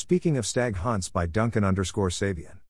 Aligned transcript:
Speaking 0.00 0.36
of 0.36 0.46
Stag 0.46 0.76
Hunts 0.76 1.08
by 1.08 1.26
Duncan 1.26 1.64
underscore 1.64 2.08
Sabien. 2.08 2.60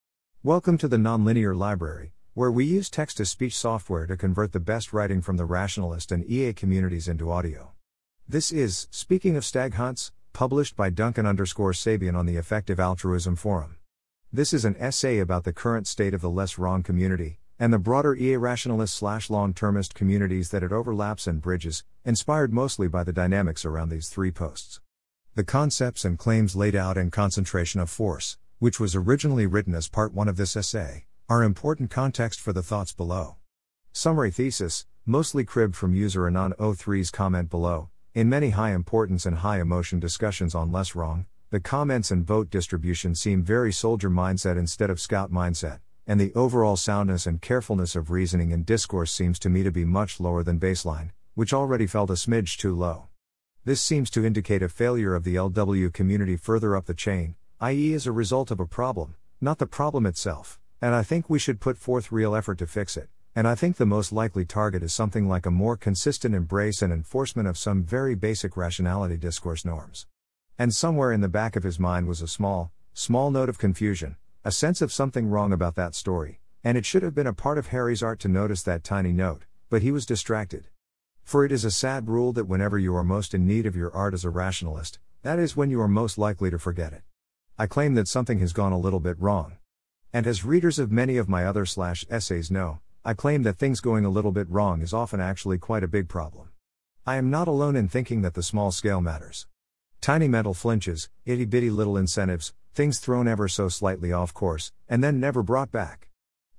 Welcome 0.42 0.78
to 0.78 0.88
the 0.88 0.96
Nonlinear 0.96 1.54
Library, 1.54 2.14
where 2.32 2.50
we 2.50 2.64
use 2.64 2.88
text 2.88 3.18
to 3.18 3.26
speech 3.26 3.54
software 3.54 4.06
to 4.06 4.16
convert 4.16 4.52
the 4.52 4.60
best 4.60 4.94
writing 4.94 5.20
from 5.20 5.36
the 5.36 5.44
rationalist 5.44 6.10
and 6.10 6.24
EA 6.24 6.54
communities 6.54 7.06
into 7.06 7.30
audio. 7.30 7.72
This 8.26 8.50
is, 8.50 8.88
Speaking 8.90 9.36
of 9.36 9.44
Stag 9.44 9.74
Hunts, 9.74 10.10
published 10.32 10.74
by 10.74 10.88
Duncan 10.88 11.26
underscore 11.26 11.72
Sabien 11.72 12.16
on 12.16 12.24
the 12.24 12.38
Effective 12.38 12.80
Altruism 12.80 13.36
Forum. 13.36 13.76
This 14.32 14.54
is 14.54 14.64
an 14.64 14.76
essay 14.78 15.18
about 15.18 15.44
the 15.44 15.52
current 15.52 15.86
state 15.86 16.14
of 16.14 16.22
the 16.22 16.30
less 16.30 16.56
wrong 16.56 16.82
community, 16.82 17.40
and 17.58 17.74
the 17.74 17.78
broader 17.78 18.14
EA 18.14 18.38
rationalist 18.38 18.96
slash 18.96 19.28
long 19.28 19.52
termist 19.52 19.94
communities 19.94 20.48
that 20.48 20.62
it 20.62 20.72
overlaps 20.72 21.26
and 21.26 21.42
bridges, 21.42 21.84
inspired 22.06 22.54
mostly 22.54 22.88
by 22.88 23.04
the 23.04 23.12
dynamics 23.12 23.66
around 23.66 23.90
these 23.90 24.08
three 24.08 24.30
posts. 24.30 24.80
The 25.38 25.44
concepts 25.44 26.04
and 26.04 26.18
claims 26.18 26.56
laid 26.56 26.74
out 26.74 26.98
in 26.98 27.12
Concentration 27.12 27.78
of 27.78 27.88
Force, 27.88 28.38
which 28.58 28.80
was 28.80 28.96
originally 28.96 29.46
written 29.46 29.72
as 29.72 29.86
part 29.86 30.12
1 30.12 30.26
of 30.26 30.36
this 30.36 30.56
essay, 30.56 31.06
are 31.28 31.44
important 31.44 31.92
context 31.92 32.40
for 32.40 32.52
the 32.52 32.60
thoughts 32.60 32.92
below. 32.92 33.36
Summary 33.92 34.32
thesis, 34.32 34.84
mostly 35.06 35.44
cribbed 35.44 35.76
from 35.76 35.94
user 35.94 36.22
Anon03's 36.22 37.12
comment 37.12 37.50
below. 37.50 37.88
In 38.14 38.28
many 38.28 38.50
high 38.50 38.72
importance 38.72 39.24
and 39.26 39.36
high 39.36 39.60
emotion 39.60 40.00
discussions 40.00 40.56
on 40.56 40.72
Less 40.72 40.96
Wrong, 40.96 41.26
the 41.50 41.60
comments 41.60 42.10
and 42.10 42.26
vote 42.26 42.50
distribution 42.50 43.14
seem 43.14 43.44
very 43.44 43.72
soldier 43.72 44.10
mindset 44.10 44.58
instead 44.58 44.90
of 44.90 45.00
scout 45.00 45.30
mindset, 45.30 45.78
and 46.04 46.20
the 46.20 46.34
overall 46.34 46.74
soundness 46.74 47.26
and 47.28 47.40
carefulness 47.40 47.94
of 47.94 48.10
reasoning 48.10 48.52
and 48.52 48.66
discourse 48.66 49.12
seems 49.12 49.38
to 49.38 49.48
me 49.48 49.62
to 49.62 49.70
be 49.70 49.84
much 49.84 50.18
lower 50.18 50.42
than 50.42 50.58
baseline, 50.58 51.10
which 51.36 51.54
already 51.54 51.86
felt 51.86 52.10
a 52.10 52.14
smidge 52.14 52.56
too 52.56 52.74
low. 52.74 53.06
This 53.64 53.80
seems 53.80 54.08
to 54.10 54.24
indicate 54.24 54.62
a 54.62 54.68
failure 54.68 55.14
of 55.14 55.24
the 55.24 55.34
LW 55.34 55.92
community 55.92 56.36
further 56.36 56.74
up 56.74 56.86
the 56.86 56.94
chain, 56.94 57.34
i.e., 57.60 57.92
as 57.92 58.06
a 58.06 58.12
result 58.12 58.50
of 58.50 58.60
a 58.60 58.66
problem, 58.66 59.16
not 59.40 59.58
the 59.58 59.66
problem 59.66 60.06
itself, 60.06 60.58
and 60.80 60.94
I 60.94 61.02
think 61.02 61.28
we 61.28 61.38
should 61.38 61.60
put 61.60 61.76
forth 61.76 62.12
real 62.12 62.34
effort 62.34 62.58
to 62.58 62.66
fix 62.66 62.96
it. 62.96 63.08
And 63.34 63.46
I 63.46 63.54
think 63.54 63.76
the 63.76 63.86
most 63.86 64.10
likely 64.10 64.44
target 64.44 64.82
is 64.82 64.92
something 64.92 65.28
like 65.28 65.44
a 65.44 65.50
more 65.50 65.76
consistent 65.76 66.34
embrace 66.34 66.82
and 66.82 66.92
enforcement 66.92 67.46
of 67.46 67.58
some 67.58 67.82
very 67.82 68.14
basic 68.14 68.56
rationality 68.56 69.16
discourse 69.16 69.64
norms. 69.64 70.06
And 70.58 70.74
somewhere 70.74 71.12
in 71.12 71.20
the 71.20 71.28
back 71.28 71.54
of 71.54 71.62
his 71.62 71.78
mind 71.78 72.08
was 72.08 72.22
a 72.22 72.26
small, 72.26 72.72
small 72.94 73.30
note 73.30 73.48
of 73.48 73.58
confusion, 73.58 74.16
a 74.44 74.50
sense 74.50 74.80
of 74.80 74.92
something 74.92 75.28
wrong 75.28 75.52
about 75.52 75.74
that 75.74 75.94
story, 75.94 76.40
and 76.64 76.78
it 76.78 76.86
should 76.86 77.02
have 77.02 77.14
been 77.14 77.26
a 77.26 77.32
part 77.32 77.58
of 77.58 77.68
Harry's 77.68 78.02
art 78.02 78.18
to 78.20 78.28
notice 78.28 78.62
that 78.62 78.82
tiny 78.82 79.12
note, 79.12 79.44
but 79.68 79.82
he 79.82 79.92
was 79.92 80.06
distracted. 80.06 80.68
For 81.28 81.44
it 81.44 81.52
is 81.52 81.66
a 81.66 81.70
sad 81.70 82.08
rule 82.08 82.32
that 82.32 82.46
whenever 82.46 82.78
you 82.78 82.96
are 82.96 83.04
most 83.04 83.34
in 83.34 83.46
need 83.46 83.66
of 83.66 83.76
your 83.76 83.94
art 83.94 84.14
as 84.14 84.24
a 84.24 84.30
rationalist, 84.30 84.98
that 85.20 85.38
is 85.38 85.54
when 85.54 85.68
you 85.68 85.78
are 85.82 85.86
most 85.86 86.16
likely 86.16 86.48
to 86.48 86.58
forget 86.58 86.94
it. 86.94 87.02
I 87.58 87.66
claim 87.66 87.92
that 87.96 88.08
something 88.08 88.38
has 88.38 88.54
gone 88.54 88.72
a 88.72 88.78
little 88.78 88.98
bit 88.98 89.20
wrong. 89.20 89.58
And 90.10 90.26
as 90.26 90.46
readers 90.46 90.78
of 90.78 90.90
many 90.90 91.18
of 91.18 91.28
my 91.28 91.44
other 91.44 91.66
slash 91.66 92.06
essays 92.08 92.50
know, 92.50 92.80
I 93.04 93.12
claim 93.12 93.42
that 93.42 93.58
things 93.58 93.80
going 93.80 94.06
a 94.06 94.08
little 94.08 94.32
bit 94.32 94.48
wrong 94.48 94.80
is 94.80 94.94
often 94.94 95.20
actually 95.20 95.58
quite 95.58 95.84
a 95.84 95.86
big 95.86 96.08
problem. 96.08 96.48
I 97.04 97.16
am 97.16 97.28
not 97.28 97.46
alone 97.46 97.76
in 97.76 97.90
thinking 97.90 98.22
that 98.22 98.32
the 98.32 98.42
small 98.42 98.70
scale 98.70 99.02
matters. 99.02 99.46
Tiny 100.00 100.28
mental 100.28 100.54
flinches, 100.54 101.10
itty 101.26 101.44
bitty 101.44 101.68
little 101.68 101.98
incentives, 101.98 102.54
things 102.72 103.00
thrown 103.00 103.28
ever 103.28 103.48
so 103.48 103.68
slightly 103.68 104.14
off 104.14 104.32
course, 104.32 104.72
and 104.88 105.04
then 105.04 105.20
never 105.20 105.42
brought 105.42 105.70
back. 105.70 106.08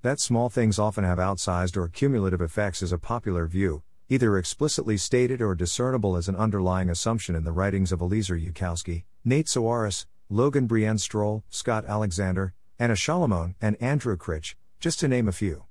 That 0.04 0.20
small 0.20 0.48
things 0.48 0.78
often 0.78 1.06
have 1.06 1.18
outsized 1.18 1.76
or 1.76 1.88
cumulative 1.88 2.40
effects 2.40 2.84
is 2.84 2.92
a 2.92 3.00
popular 3.00 3.48
view, 3.48 3.82
either 4.10 4.38
explicitly 4.38 4.98
stated 4.98 5.40
or 5.42 5.54
discernible 5.54 6.18
as 6.18 6.28
an 6.28 6.36
underlying 6.36 6.90
assumption 6.90 7.36
in 7.36 7.44
the 7.44 7.52
writings 7.52 7.92
of 7.92 8.02
Eliezer 8.02 8.36
Yudkowsky, 8.36 9.04
Nate 9.24 9.46
Soares, 9.46 10.08
Logan 10.30 10.66
Brienne 10.66 10.98
Strohl, 10.98 11.44
Scott 11.50 11.86
Alexander, 11.86 12.54
Anna 12.80 12.96
Salamon, 12.96 13.54
and 13.62 13.80
Andrew 13.82 14.18
Critch, 14.18 14.56
just 14.80 15.00
to 15.00 15.08
name 15.08 15.28
a 15.28 15.32
few. 15.32 15.66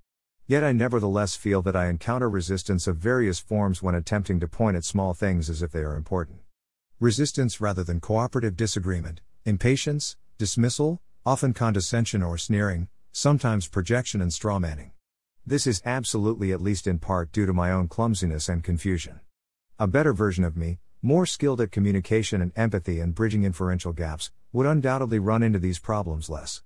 Yet 0.47 0.63
I 0.63 0.73
nevertheless 0.73 1.37
feel 1.37 1.63
that 1.63 1.77
I 1.77 1.89
encounter 1.89 2.31
resistance 2.31 2.87
of 2.87 2.97
various 2.97 3.39
forms 3.39 3.83
when 3.83 3.95
attempting 3.95 4.41
to 4.41 4.49
point 4.49 4.77
at 4.77 4.85
small 4.85 5.15
things 5.15 5.51
as 5.51 5.61
if 5.61 5.73
they 5.73 5.81
are 5.81 5.97
important. 5.97 6.39
Resistance 7.01 7.61
rather 7.61 7.85
than 7.85 8.01
cooperative 8.01 8.57
disagreement, 8.57 9.21
impatience, 9.45 10.17
dismissal, 10.39 11.01
often 11.27 11.53
condescension 11.53 12.23
or 12.23 12.39
sneering, 12.39 12.89
sometimes 13.13 13.69
projection 13.69 14.21
and 14.21 14.31
strawmanning. 14.31 14.91
This 15.49 15.67
is 15.67 15.81
absolutely 15.87 16.53
at 16.53 16.61
least 16.61 16.87
in 16.87 16.99
part 16.99 17.33
due 17.33 17.47
to 17.47 17.55
my 17.55 17.71
own 17.73 17.89
clumsiness 17.89 18.51
and 18.51 18.63
confusion. 18.63 19.21
A 19.79 19.87
better 19.87 20.13
version 20.13 20.45
of 20.45 20.59
me, 20.59 20.79
more 21.01 21.25
skilled 21.25 21.63
at 21.63 21.73
communication 21.73 22.43
and 22.43 22.53
empathy 22.55 23.01
and 23.01 23.15
bridging 23.15 23.45
inferential 23.45 23.95
gaps, 23.95 24.31
would 24.53 24.67
undoubtedly 24.67 25.19
run 25.19 25.43
into 25.43 25.59
these 25.59 25.79
problems 25.79 26.29
less. 26.29 26.63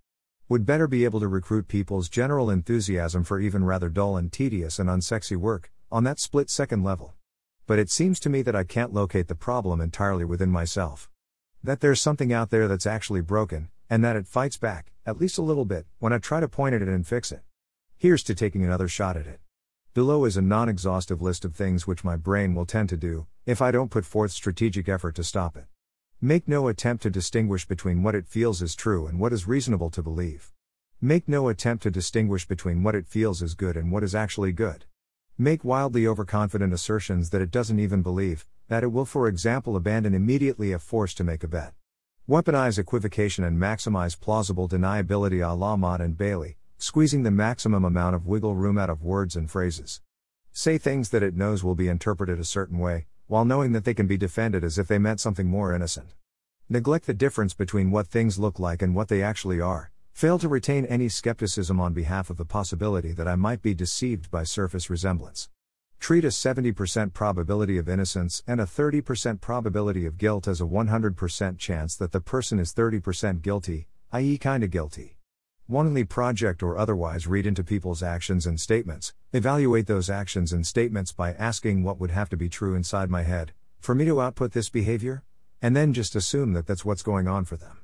Would 0.48 0.66
better 0.66 0.88
be 0.88 1.04
able 1.04 1.20
to 1.20 1.28
recruit 1.28 1.68
people's 1.68 2.08
general 2.08 2.50
enthusiasm 2.50 3.22
for 3.22 3.38
even 3.38 3.62
rather 3.62 3.88
dull 3.88 4.16
and 4.16 4.32
tedious 4.32 4.80
and 4.80 4.90
unsexy 4.90 5.36
work, 5.36 5.70
on 5.92 6.02
that 6.02 6.18
split 6.18 6.50
second 6.50 6.82
level. 6.82 7.14
But 7.68 7.78
it 7.78 7.88
seems 7.88 8.18
to 8.18 8.30
me 8.30 8.42
that 8.42 8.56
I 8.56 8.64
can't 8.64 8.92
locate 8.92 9.28
the 9.28 9.36
problem 9.36 9.80
entirely 9.80 10.24
within 10.24 10.50
myself. 10.50 11.08
That 11.62 11.78
there's 11.78 12.00
something 12.00 12.32
out 12.32 12.50
there 12.50 12.66
that's 12.66 12.86
actually 12.86 13.20
broken, 13.20 13.68
and 13.88 14.02
that 14.02 14.16
it 14.16 14.26
fights 14.26 14.56
back, 14.56 14.90
at 15.06 15.20
least 15.20 15.38
a 15.38 15.42
little 15.42 15.66
bit, 15.66 15.86
when 16.00 16.12
I 16.12 16.18
try 16.18 16.40
to 16.40 16.48
point 16.48 16.74
at 16.74 16.82
it 16.82 16.88
and 16.88 17.06
fix 17.06 17.30
it. 17.30 17.42
Here's 18.02 18.24
to 18.24 18.34
taking 18.34 18.64
another 18.64 18.88
shot 18.88 19.16
at 19.16 19.28
it. 19.28 19.38
Below 19.94 20.24
is 20.24 20.36
a 20.36 20.42
non 20.42 20.68
exhaustive 20.68 21.22
list 21.22 21.44
of 21.44 21.54
things 21.54 21.86
which 21.86 22.02
my 22.02 22.16
brain 22.16 22.52
will 22.52 22.66
tend 22.66 22.88
to 22.88 22.96
do, 22.96 23.28
if 23.46 23.62
I 23.62 23.70
don't 23.70 23.92
put 23.92 24.04
forth 24.04 24.32
strategic 24.32 24.88
effort 24.88 25.14
to 25.14 25.22
stop 25.22 25.56
it. 25.56 25.66
Make 26.20 26.48
no 26.48 26.66
attempt 26.66 27.04
to 27.04 27.10
distinguish 27.10 27.64
between 27.64 28.02
what 28.02 28.16
it 28.16 28.26
feels 28.26 28.60
is 28.60 28.74
true 28.74 29.06
and 29.06 29.20
what 29.20 29.32
is 29.32 29.46
reasonable 29.46 29.88
to 29.90 30.02
believe. 30.02 30.50
Make 31.00 31.28
no 31.28 31.46
attempt 31.48 31.84
to 31.84 31.92
distinguish 31.92 32.44
between 32.44 32.82
what 32.82 32.96
it 32.96 33.06
feels 33.06 33.40
is 33.40 33.54
good 33.54 33.76
and 33.76 33.92
what 33.92 34.02
is 34.02 34.16
actually 34.16 34.50
good. 34.50 34.84
Make 35.38 35.62
wildly 35.62 36.04
overconfident 36.04 36.72
assertions 36.72 37.30
that 37.30 37.40
it 37.40 37.52
doesn't 37.52 37.78
even 37.78 38.02
believe, 38.02 38.46
that 38.66 38.82
it 38.82 38.90
will, 38.90 39.04
for 39.04 39.28
example, 39.28 39.76
abandon 39.76 40.12
immediately 40.12 40.72
a 40.72 40.80
force 40.80 41.14
to 41.14 41.22
make 41.22 41.44
a 41.44 41.46
bet. 41.46 41.72
Weaponize 42.28 42.80
equivocation 42.80 43.44
and 43.44 43.60
maximize 43.60 44.18
plausible 44.18 44.68
deniability 44.68 45.48
a 45.48 45.52
la 45.54 45.76
Motte 45.76 46.00
and 46.00 46.18
Bailey, 46.18 46.56
squeezing 46.82 47.22
the 47.22 47.30
maximum 47.30 47.84
amount 47.84 48.12
of 48.12 48.26
wiggle 48.26 48.56
room 48.56 48.76
out 48.76 48.90
of 48.90 49.04
words 49.04 49.36
and 49.36 49.48
phrases. 49.48 50.00
Say 50.50 50.78
things 50.78 51.10
that 51.10 51.22
it 51.22 51.36
knows 51.36 51.62
will 51.62 51.76
be 51.76 51.86
interpreted 51.86 52.40
a 52.40 52.44
certain 52.44 52.76
way, 52.76 53.06
while 53.28 53.44
knowing 53.44 53.70
that 53.70 53.84
they 53.84 53.94
can 53.94 54.08
be 54.08 54.16
defended 54.16 54.64
as 54.64 54.78
if 54.78 54.88
they 54.88 54.98
meant 54.98 55.20
something 55.20 55.46
more 55.46 55.72
innocent. 55.72 56.16
Neglect 56.68 57.06
the 57.06 57.14
difference 57.14 57.54
between 57.54 57.92
what 57.92 58.08
things 58.08 58.36
look 58.36 58.58
like 58.58 58.82
and 58.82 58.96
what 58.96 59.06
they 59.06 59.22
actually 59.22 59.60
are. 59.60 59.92
Fail 60.12 60.40
to 60.40 60.48
retain 60.48 60.84
any 60.86 61.08
skepticism 61.08 61.78
on 61.78 61.92
behalf 61.92 62.30
of 62.30 62.36
the 62.36 62.44
possibility 62.44 63.12
that 63.12 63.28
I 63.28 63.36
might 63.36 63.62
be 63.62 63.74
deceived 63.74 64.28
by 64.28 64.42
surface 64.42 64.90
resemblance. 64.90 65.48
Treat 66.00 66.24
a 66.24 66.28
70% 66.28 67.12
probability 67.12 67.78
of 67.78 67.88
innocence 67.88 68.42
and 68.44 68.60
a 68.60 68.64
30% 68.64 69.40
probability 69.40 70.04
of 70.04 70.18
guilt 70.18 70.48
as 70.48 70.60
a 70.60 70.64
100% 70.64 71.58
chance 71.58 71.94
that 71.94 72.10
the 72.10 72.20
person 72.20 72.58
is 72.58 72.74
30% 72.74 73.40
guilty, 73.40 73.86
i.e., 74.10 74.36
kinda 74.36 74.66
guilty. 74.66 75.16
Wantingly 75.72 76.06
project 76.06 76.62
or 76.62 76.76
otherwise 76.76 77.26
read 77.26 77.46
into 77.46 77.64
people's 77.64 78.02
actions 78.02 78.46
and 78.46 78.60
statements, 78.60 79.14
evaluate 79.32 79.86
those 79.86 80.10
actions 80.10 80.52
and 80.52 80.66
statements 80.66 81.12
by 81.12 81.32
asking 81.32 81.82
what 81.82 81.98
would 81.98 82.10
have 82.10 82.28
to 82.28 82.36
be 82.36 82.50
true 82.50 82.74
inside 82.74 83.08
my 83.08 83.22
head 83.22 83.54
for 83.80 83.94
me 83.94 84.04
to 84.04 84.20
output 84.20 84.52
this 84.52 84.68
behavior, 84.68 85.22
and 85.62 85.74
then 85.74 85.94
just 85.94 86.14
assume 86.14 86.52
that 86.52 86.66
that's 86.66 86.84
what's 86.84 87.02
going 87.02 87.26
on 87.26 87.46
for 87.46 87.56
them. 87.56 87.78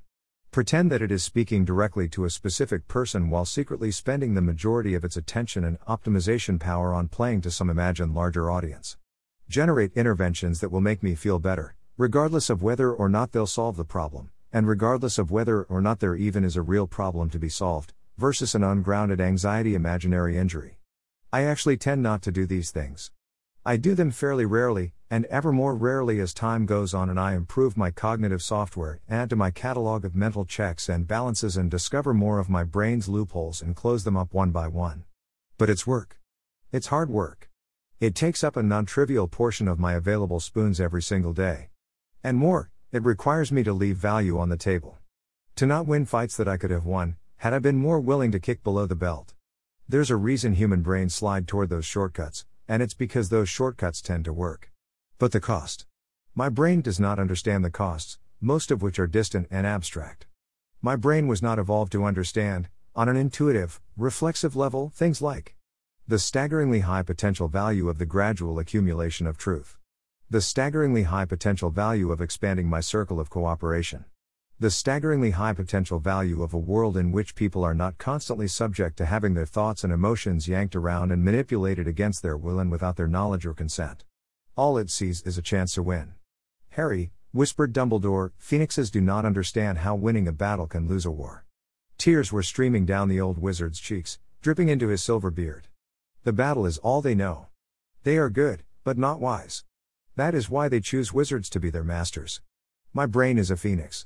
Pretend 0.51 0.93
that 0.93 1.01
it 1.01 1.11
is 1.11 1.25
speaking 1.25 1.65
directly 1.65 2.11
to 2.11 2.27
a 2.27 2.31
specific 2.31 2.89
person 2.89 3.31
while 3.31 3.47
secretly 3.47 3.91
spending 3.91 4.35
the 4.35 4.43
majority 4.43 4.93
of 4.93 5.03
its 5.03 5.17
attention 5.17 5.65
and 5.65 5.81
optimization 5.89 6.61
power 6.61 6.93
on 6.93 7.09
playing 7.09 7.41
to 7.41 7.51
some 7.51 7.71
imagined 7.71 8.15
larger 8.15 8.51
audience. 8.51 8.99
Generate 9.49 9.95
interventions 9.95 10.61
that 10.61 10.71
will 10.71 10.83
make 10.83 11.03
me 11.03 11.15
feel 11.15 11.39
better, 11.39 11.75
regardless 11.97 12.51
of 12.51 12.63
whether 12.63 12.93
or 12.93 13.09
not 13.09 13.33
they'll 13.33 13.47
solve 13.47 13.79
the 13.79 13.85
problem 13.87 14.29
and 14.53 14.67
regardless 14.67 15.19
of 15.19 15.31
whether 15.31 15.63
or 15.65 15.81
not 15.81 16.01
there 16.01 16.17
even 16.17 16.45
is 16.45 16.57
a 16.57 16.63
real 16.63 16.87
problem 16.87 17.31
to 17.31 17.39
be 17.39 17.49
solved, 17.49 17.93
versus 18.17 18.55
an 18.55 18.65
ungrounded 18.65 19.21
anxiety 19.21 19.75
imaginary 19.75 20.37
injury. 20.37 20.79
I 21.33 21.43
actually 21.43 21.77
tend 21.77 22.03
not 22.03 22.23
to 22.23 22.33
do 22.33 22.47
these 22.47 22.71
things. 22.71 23.11
I 23.65 23.77
do 23.77 23.95
them 23.95 24.11
fairly 24.11 24.47
rarely, 24.47 24.95
and 25.11 25.27
ever 25.27 25.53
more 25.53 25.75
rarely 25.75 26.21
as 26.21 26.33
time 26.33 26.65
goes 26.65 26.95
on 26.95 27.11
and 27.11 27.21
I 27.21 27.35
improve 27.35 27.77
my 27.77 27.91
cognitive 27.91 28.43
software, 28.43 29.01
add 29.09 29.31
to 29.31 29.37
my 29.37 29.51
catalog 29.51 30.05
of 30.05 30.15
mental 30.15 30.45
checks 30.45 30.89
and 30.89 31.07
balances, 31.07 31.57
and 31.57 31.71
discover 31.71 32.15
more 32.15 32.39
of 32.39 32.49
my 32.49 32.65
brain's 32.65 33.09
loopholes 33.09 33.61
and 33.61 33.77
close 33.77 34.05
them 34.05 34.17
up 34.17 34.33
one 34.33 34.51
by 34.51 34.69
one. 34.69 35.05
But 35.59 35.69
it's 35.69 35.87
work. 35.87 36.19
It's 36.73 36.89
hard 36.89 37.11
work. 37.11 37.51
It 38.01 38.15
takes 38.15 38.45
up 38.45 38.57
a 38.57 38.63
non 38.63 38.87
trivial 38.87 39.29
portion 39.29 39.69
of 39.69 39.79
my 39.79 39.95
available 39.95 40.41
spoons 40.41 40.81
every 40.81 41.03
single 41.03 41.33
day. 41.33 41.71
And 42.23 42.37
more, 42.37 42.71
it 42.91 43.05
requires 43.05 43.53
me 43.53 43.63
to 43.63 43.73
leave 43.73 43.97
value 43.97 44.39
on 44.39 44.49
the 44.49 44.57
table. 44.57 44.99
To 45.57 45.67
not 45.67 45.87
win 45.87 46.07
fights 46.07 46.37
that 46.37 46.49
I 46.49 46.57
could 46.57 46.71
have 46.71 46.87
won, 46.87 47.17
had 47.39 47.53
I 47.53 47.59
been 47.59 47.77
more 47.77 48.01
willing 48.01 48.33
to 48.33 48.41
kick 48.41 48.63
below 48.63 48.87
the 48.87 48.97
belt. 48.97 49.35
There's 49.89 50.11
a 50.11 50.17
reason 50.17 50.55
human 50.55 50.83
brains 50.83 51.15
slide 51.15 51.47
toward 51.49 51.69
those 51.69 51.87
shortcuts, 51.87 52.45
and 52.67 52.83
it's 52.83 52.95
because 52.95 53.29
those 53.29 53.49
shortcuts 53.49 54.03
tend 54.03 54.25
to 54.27 54.33
work. 54.33 54.71
But 55.19 55.33
the 55.33 55.41
cost. 55.41 55.87
My 56.35 56.49
brain 56.49 56.83
does 56.83 57.01
not 57.01 57.19
understand 57.19 57.65
the 57.65 57.71
costs, 57.71 58.19
most 58.41 58.71
of 58.71 58.83
which 58.83 58.99
are 58.99 59.07
distant 59.07 59.49
and 59.51 59.67
abstract. 59.67 60.27
My 60.83 60.95
brain 60.95 61.27
was 61.27 61.43
not 61.43 61.59
evolved 61.59 61.93
to 61.93 62.05
understand, 62.05 62.69
on 62.95 63.09
an 63.09 63.17
intuitive, 63.17 63.81
reflexive 63.97 64.57
level, 64.57 64.91
things 64.95 65.23
like 65.23 65.57
the 66.07 66.19
staggeringly 66.19 66.81
high 66.81 67.03
potential 67.03 67.49
value 67.49 67.89
of 67.89 67.99
the 67.99 68.07
gradual 68.07 68.59
accumulation 68.59 69.27
of 69.27 69.39
truth, 69.39 69.78
the 70.31 70.43
staggeringly 70.43 71.05
high 71.05 71.25
potential 71.25 71.71
value 71.71 72.13
of 72.13 72.21
expanding 72.21 72.69
my 72.69 72.81
circle 72.81 73.19
of 73.19 73.31
cooperation, 73.31 74.05
the 74.61 74.71
staggeringly 74.71 75.31
high 75.31 75.55
potential 75.55 75.99
value 75.99 76.43
of 76.43 76.53
a 76.53 76.59
world 76.59 76.99
in 76.99 77.13
which 77.13 77.35
people 77.35 77.65
are 77.65 77.75
not 77.75 77.97
constantly 77.97 78.47
subject 78.47 78.99
to 78.99 79.07
having 79.07 79.33
their 79.33 79.47
thoughts 79.47 79.85
and 79.85 79.93
emotions 79.93 80.47
yanked 80.47 80.77
around 80.77 81.13
and 81.13 81.25
manipulated 81.25 81.89
against 81.89 82.23
their 82.23 82.37
will 82.37 82.59
and 82.59 82.71
without 82.71 82.97
their 82.97 83.09
knowledge 83.09 83.47
or 83.47 83.55
consent. 83.55 84.05
All 84.55 84.77
it 84.77 84.91
sees 84.91 85.23
is 85.23 85.39
a 85.39 85.43
chance 85.43 85.73
to 85.75 85.83
win. 85.83 86.13
Harry, 86.73 87.11
whispered 87.33 87.73
Dumbledore, 87.73 88.33
phoenixes 88.37 88.91
do 88.91 89.01
not 89.01 89.25
understand 89.25 89.79
how 89.79 89.95
winning 89.95 90.29
a 90.29 90.33
battle 90.33 90.67
can 90.67 90.87
lose 90.87 91.07
a 91.07 91.11
war. 91.11 91.47
Tears 91.97 92.31
were 92.31 92.43
streaming 92.43 92.85
down 92.85 93.09
the 93.09 93.21
old 93.21 93.39
wizard's 93.39 93.81
cheeks, 93.81 94.19
dripping 94.43 94.69
into 94.69 94.89
his 94.89 95.03
silver 95.03 95.31
beard. 95.31 95.69
The 96.25 96.35
battle 96.35 96.67
is 96.67 96.77
all 96.77 97.01
they 97.01 97.15
know. 97.15 97.47
They 98.03 98.19
are 98.19 98.29
good, 98.29 98.63
but 98.85 98.99
not 98.99 99.21
wise. 99.21 99.65
That 100.19 100.35
is 100.35 100.51
why 100.51 100.69
they 100.69 100.81
choose 100.81 101.13
wizards 101.13 101.49
to 101.51 101.61
be 101.61 101.71
their 101.71 101.85
masters. 101.85 102.41
My 102.93 103.07
brain 103.07 103.39
is 103.39 103.53
a 103.53 103.57
phoenix. 103.57 104.05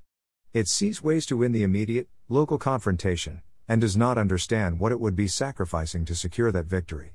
It 0.52 0.68
sees 0.68 1.02
ways 1.02 1.24
to 1.24 1.38
win 1.38 1.52
the 1.52 1.62
immediate, 1.62 2.06
local 2.28 2.58
confrontation, 2.58 3.40
and 3.66 3.80
does 3.80 3.96
not 3.96 4.18
understand 4.18 4.78
what 4.78 4.92
it 4.92 5.00
would 5.00 5.16
be 5.16 5.26
sacrificing 5.26 6.04
to 6.04 6.14
secure 6.14 6.52
that 6.52 6.66
victory. 6.66 7.14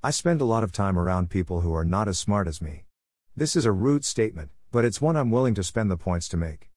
I 0.00 0.12
spend 0.12 0.40
a 0.40 0.44
lot 0.44 0.62
of 0.62 0.70
time 0.70 0.96
around 0.96 1.28
people 1.28 1.62
who 1.62 1.74
are 1.74 1.84
not 1.84 2.06
as 2.06 2.20
smart 2.20 2.46
as 2.46 2.62
me. 2.62 2.84
This 3.34 3.56
is 3.56 3.64
a 3.64 3.72
rude 3.72 4.04
statement, 4.04 4.52
but 4.70 4.84
it's 4.84 5.00
one 5.00 5.16
I'm 5.16 5.32
willing 5.32 5.56
to 5.56 5.64
spend 5.64 5.90
the 5.90 5.96
points 5.96 6.28
to 6.28 6.36
make. 6.36 6.70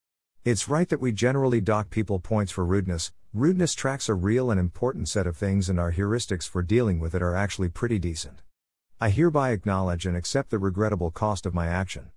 It's 0.43 0.69
right 0.69 0.89
that 0.89 0.99
we 0.99 1.11
generally 1.11 1.61
dock 1.61 1.91
people 1.91 2.17
points 2.17 2.51
for 2.51 2.65
rudeness. 2.65 3.11
Rudeness 3.31 3.75
tracks 3.75 4.09
a 4.09 4.15
real 4.15 4.49
and 4.49 4.59
important 4.59 5.07
set 5.07 5.27
of 5.27 5.37
things, 5.37 5.69
and 5.69 5.79
our 5.79 5.91
heuristics 5.91 6.49
for 6.49 6.63
dealing 6.63 6.99
with 6.99 7.13
it 7.13 7.21
are 7.21 7.35
actually 7.35 7.69
pretty 7.69 7.99
decent. 7.99 8.41
I 9.01 9.11
hereby 9.11 9.51
acknowledge 9.51 10.05
and 10.05 10.17
accept 10.17 10.49
the 10.49 10.59
regrettable 10.59 11.09
cost 11.09 11.45
of 11.45 11.53
my 11.53 11.67
action. 11.67 12.11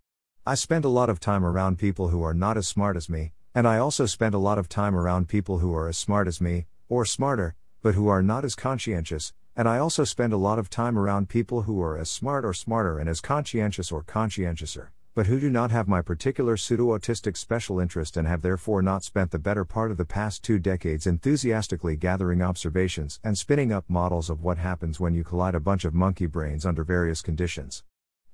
I 0.45 0.57
spend 0.57 0.85
a 0.85 0.89
lot 0.89 1.09
of 1.09 1.21
time 1.21 1.45
around 1.45 1.79
people 1.79 2.09
who 2.09 2.25
are 2.25 2.35
not 2.35 2.57
as 2.57 2.67
smart 2.67 2.97
as 2.97 3.09
me, 3.09 3.31
and 3.55 3.69
I 3.69 3.79
also 3.79 4.05
spend 4.05 4.35
a 4.35 4.39
lot 4.39 4.59
of 4.59 4.69
time 4.69 4.97
around 4.97 5.29
people 5.29 5.59
who 5.59 5.73
are 5.77 5.87
as 5.87 5.97
smart 5.97 6.27
as 6.27 6.41
me, 6.41 6.67
or 6.89 7.05
smarter, 7.05 7.55
but 7.83 7.95
who 7.95 8.09
are 8.09 8.21
not 8.21 8.45
as 8.45 8.57
conscientious, 8.57 9.33
and 9.55 9.69
I 9.69 9.79
also 9.79 10.03
spend 10.03 10.33
a 10.33 10.37
lot 10.37 10.59
of 10.59 10.71
time 10.71 10.99
around 10.99 11.29
people 11.29 11.63
who 11.63 11.81
are 11.81 11.97
as 11.97 12.11
smart 12.11 12.45
or 12.45 12.53
smarter 12.53 12.99
and 12.99 13.09
as 13.09 13.21
conscientious 13.21 13.93
or 13.93 14.03
conscientiouser 14.03 14.89
but 15.15 15.27
who 15.27 15.39
do 15.39 15.51
not 15.51 15.71
have 15.71 15.87
my 15.87 16.01
particular 16.01 16.57
pseudo 16.57 16.97
autistic 16.97 17.37
special 17.37 17.79
interest 17.79 18.17
and 18.17 18.27
have 18.27 18.41
therefore 18.41 18.81
not 18.81 19.05
spent 19.05 19.31
the 19.31 19.39
better 19.39 19.63
part 19.63 19.91
of 19.91 19.99
the 19.99 20.07
past 20.07 20.43
two 20.43 20.59
decades 20.59 21.07
enthusiastically 21.07 21.97
gathering 21.97 22.41
observations 22.41 23.21
and 23.23 23.37
spinning 23.37 23.71
up 23.71 23.85
models 23.89 24.31
of 24.31 24.43
what 24.43 24.57
happens 24.57 24.99
when 24.99 25.13
you 25.13 25.23
collide 25.23 25.55
a 25.55 25.61
bunch 25.61 25.85
of 25.85 25.93
monkey 25.93 26.25
brains 26.25 26.65
under 26.65 26.83
various 26.83 27.21
conditions. 27.21 27.85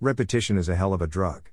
Repetition 0.01 0.57
is 0.57 0.69
a 0.69 0.77
hell 0.77 0.95
of 0.95 1.03
a 1.03 1.09
drug. 1.09 1.51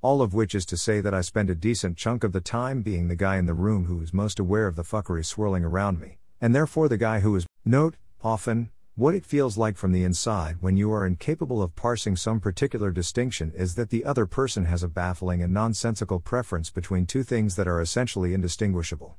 All 0.00 0.22
of 0.22 0.32
which 0.32 0.54
is 0.54 0.64
to 0.66 0.76
say 0.76 1.00
that 1.00 1.12
I 1.12 1.22
spend 1.22 1.50
a 1.50 1.56
decent 1.56 1.96
chunk 1.96 2.22
of 2.22 2.32
the 2.32 2.40
time 2.40 2.82
being 2.82 3.08
the 3.08 3.16
guy 3.16 3.36
in 3.36 3.46
the 3.46 3.54
room 3.54 3.86
who 3.86 4.00
is 4.00 4.14
most 4.14 4.38
aware 4.38 4.68
of 4.68 4.76
the 4.76 4.84
fuckery 4.84 5.26
swirling 5.26 5.64
around 5.64 5.98
me, 5.98 6.18
and 6.40 6.54
therefore 6.54 6.88
the 6.88 6.96
guy 6.96 7.18
who 7.18 7.34
is, 7.34 7.46
note, 7.64 7.96
often, 8.22 8.70
what 8.98 9.14
it 9.14 9.24
feels 9.24 9.56
like 9.56 9.76
from 9.76 9.92
the 9.92 10.02
inside 10.02 10.56
when 10.58 10.76
you 10.76 10.90
are 10.92 11.06
incapable 11.06 11.62
of 11.62 11.76
parsing 11.76 12.16
some 12.16 12.40
particular 12.40 12.90
distinction 12.90 13.52
is 13.54 13.76
that 13.76 13.90
the 13.90 14.04
other 14.04 14.26
person 14.26 14.64
has 14.64 14.82
a 14.82 14.88
baffling 14.88 15.40
and 15.40 15.54
nonsensical 15.54 16.18
preference 16.18 16.68
between 16.68 17.06
two 17.06 17.22
things 17.22 17.54
that 17.54 17.68
are 17.68 17.80
essentially 17.80 18.34
indistinguishable. 18.34 19.16